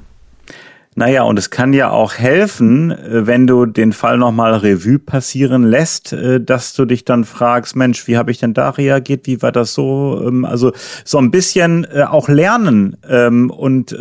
Naja, 0.96 1.22
und 1.24 1.38
es 1.38 1.50
kann 1.50 1.72
ja 1.72 1.90
auch 1.90 2.14
helfen, 2.14 2.92
äh, 2.92 3.26
wenn 3.26 3.46
du 3.46 3.66
den 3.66 3.92
Fall 3.92 4.16
nochmal 4.16 4.54
Revue 4.54 5.00
passieren 5.00 5.64
lässt, 5.64 6.12
äh, 6.12 6.40
dass 6.40 6.72
du 6.74 6.85
dich 6.85 7.04
dann 7.04 7.24
fragst, 7.24 7.74
Mensch, 7.74 8.07
wie 8.07 8.16
habe 8.16 8.30
ich 8.30 8.38
denn 8.38 8.54
da 8.54 8.70
reagiert? 8.70 9.26
Wie 9.26 9.42
war 9.42 9.50
das 9.50 9.74
so? 9.74 10.22
Ähm, 10.24 10.44
also 10.44 10.72
so 11.04 11.18
ein 11.18 11.33
bisschen 11.33 11.85
äh, 11.92 12.04
auch 12.04 12.28
lernen 12.28 12.96
ähm, 13.09 13.50
und 13.50 13.94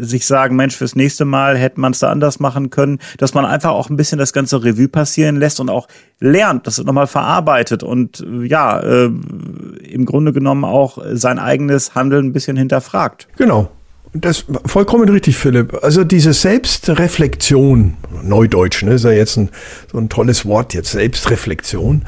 sich 0.00 0.26
sagen, 0.26 0.56
Mensch, 0.56 0.76
fürs 0.76 0.96
nächste 0.96 1.24
Mal 1.24 1.56
hätte 1.56 1.80
man 1.80 1.92
es 1.92 1.98
da 1.98 2.10
anders 2.10 2.40
machen 2.40 2.70
können, 2.70 2.98
dass 3.18 3.34
man 3.34 3.44
einfach 3.44 3.70
auch 3.70 3.90
ein 3.90 3.96
bisschen 3.96 4.18
das 4.18 4.32
ganze 4.32 4.62
Revue 4.64 4.88
passieren 4.88 5.36
lässt 5.36 5.60
und 5.60 5.70
auch 5.70 5.88
lernt, 6.20 6.66
das 6.66 6.78
nochmal 6.82 7.06
verarbeitet 7.06 7.82
und 7.82 8.24
ja, 8.42 8.78
im 8.78 10.04
Grunde 10.04 10.32
genommen 10.32 10.64
auch 10.64 10.98
sein 11.12 11.38
eigenes 11.38 11.94
Handeln 11.94 12.26
ein 12.26 12.32
bisschen 12.32 12.56
hinterfragt. 12.56 13.28
Genau. 13.36 13.70
Das 14.14 14.46
vollkommen 14.64 15.08
richtig, 15.08 15.36
Philipp. 15.36 15.82
Also 15.82 16.02
diese 16.02 16.32
Selbstreflexion, 16.32 17.96
Neudeutsch, 18.22 18.82
ne, 18.82 18.92
ist 18.92 19.04
ja 19.04 19.10
jetzt 19.10 19.36
ein, 19.36 19.50
so 19.92 19.98
ein 19.98 20.08
tolles 20.08 20.46
Wort 20.46 20.72
jetzt, 20.72 20.92
Selbstreflexion, 20.92 22.02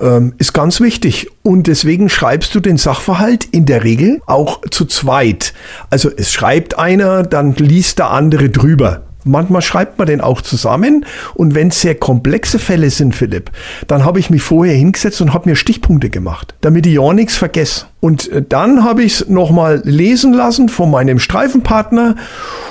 ähm, 0.00 0.34
ist 0.38 0.54
ganz 0.54 0.80
wichtig. 0.80 1.28
Und 1.42 1.66
deswegen 1.66 2.08
schreibst 2.08 2.54
du 2.54 2.60
den 2.60 2.78
Sachverhalt 2.78 3.44
in 3.44 3.66
der 3.66 3.84
Regel 3.84 4.20
auch 4.26 4.62
zu 4.70 4.86
zweit. 4.86 5.52
Also 5.90 6.10
es 6.16 6.32
schreibt 6.32 6.78
einer, 6.78 7.22
dann 7.24 7.54
liest 7.54 7.98
der 7.98 8.10
andere 8.10 8.48
drüber. 8.48 9.07
Manchmal 9.28 9.62
schreibt 9.62 9.98
man 9.98 10.06
den 10.06 10.20
auch 10.20 10.40
zusammen. 10.40 11.04
Und 11.34 11.54
wenn 11.54 11.68
es 11.68 11.80
sehr 11.80 11.94
komplexe 11.94 12.58
Fälle 12.58 12.90
sind, 12.90 13.14
Philipp, 13.14 13.50
dann 13.86 14.04
habe 14.04 14.18
ich 14.18 14.30
mich 14.30 14.42
vorher 14.42 14.74
hingesetzt 14.74 15.20
und 15.20 15.34
habe 15.34 15.48
mir 15.48 15.56
Stichpunkte 15.56 16.10
gemacht, 16.10 16.54
damit 16.60 16.86
ich 16.86 16.94
ja 16.94 17.12
nichts 17.12 17.36
vergesse. 17.36 17.86
Und 18.00 18.30
äh, 18.30 18.42
dann 18.46 18.84
habe 18.84 19.02
ich 19.02 19.20
es 19.20 19.28
nochmal 19.28 19.82
lesen 19.84 20.32
lassen 20.32 20.68
von 20.68 20.90
meinem 20.90 21.18
Streifenpartner 21.18 22.16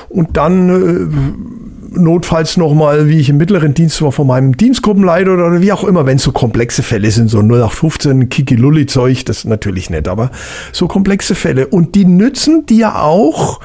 und 0.10 0.38
dann 0.38 0.70
äh, 0.70 1.77
notfalls 1.92 2.58
nochmal, 2.58 3.10
wie 3.10 3.20
ich 3.20 3.30
im 3.30 3.38
mittleren 3.38 3.74
Dienst 3.74 4.02
war, 4.02 4.12
von 4.12 4.28
meinem 4.28 4.58
Dienstgruppenleiter 4.58 5.34
oder 5.34 5.62
wie 5.62 5.72
auch 5.72 5.84
immer, 5.84 6.06
wenn 6.06 6.18
es 6.18 6.24
so 6.24 6.32
komplexe 6.32 6.84
Fälle 6.84 7.12
sind, 7.12 7.30
so 7.30 7.40
0815 7.40 8.30
Kiki-Lulli-Zeug, 8.30 9.26
das 9.26 9.46
natürlich 9.46 9.90
nicht, 9.90 10.08
aber 10.08 10.32
so 10.72 10.88
komplexe 10.88 11.36
Fälle. 11.36 11.68
Und 11.68 11.96
die 11.96 12.06
nützen 12.06 12.66
dir 12.66 12.98
auch, 12.98 13.60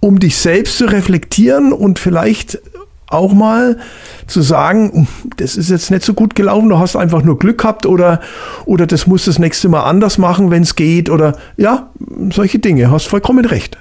um 0.00 0.18
dich 0.18 0.36
selbst 0.36 0.78
zu 0.78 0.86
reflektieren 0.86 1.72
und 1.72 1.98
vielleicht 1.98 2.60
auch 3.08 3.32
mal 3.32 3.78
zu 4.26 4.42
sagen, 4.42 5.06
das 5.36 5.56
ist 5.56 5.70
jetzt 5.70 5.90
nicht 5.90 6.04
so 6.04 6.14
gut 6.14 6.34
gelaufen, 6.34 6.68
du 6.68 6.78
hast 6.78 6.96
einfach 6.96 7.22
nur 7.22 7.38
Glück 7.38 7.58
gehabt 7.58 7.86
oder, 7.86 8.20
oder 8.64 8.86
das 8.86 9.06
muss 9.06 9.26
das 9.26 9.38
nächste 9.38 9.68
Mal 9.68 9.84
anders 9.84 10.18
machen, 10.18 10.50
wenn 10.50 10.62
es 10.62 10.74
geht 10.74 11.08
oder 11.08 11.36
ja, 11.56 11.90
solche 12.32 12.58
Dinge, 12.58 12.90
hast 12.90 13.06
vollkommen 13.06 13.44
recht. 13.44 13.78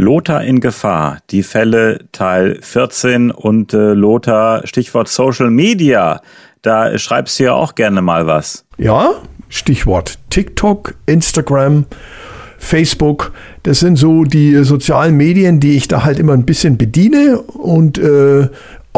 Lothar 0.00 0.42
in 0.42 0.60
Gefahr, 0.60 1.18
die 1.30 1.42
Fälle 1.42 2.06
Teil 2.12 2.58
14 2.62 3.30
und 3.30 3.74
äh, 3.74 3.92
Lothar, 3.92 4.66
Stichwort 4.66 5.08
Social 5.08 5.50
Media, 5.50 6.22
da 6.62 6.96
schreibst 6.98 7.38
du 7.38 7.44
ja 7.44 7.52
auch 7.52 7.74
gerne 7.74 8.00
mal 8.00 8.26
was. 8.26 8.64
Ja, 8.78 9.12
Stichwort 9.50 10.18
TikTok, 10.30 10.94
Instagram, 11.04 11.84
Facebook, 12.56 13.32
das 13.62 13.80
sind 13.80 13.96
so 13.96 14.24
die 14.24 14.64
sozialen 14.64 15.18
Medien, 15.18 15.60
die 15.60 15.76
ich 15.76 15.86
da 15.86 16.02
halt 16.02 16.18
immer 16.18 16.32
ein 16.32 16.46
bisschen 16.46 16.78
bediene. 16.78 17.38
Und 17.38 17.98
äh, 17.98 18.48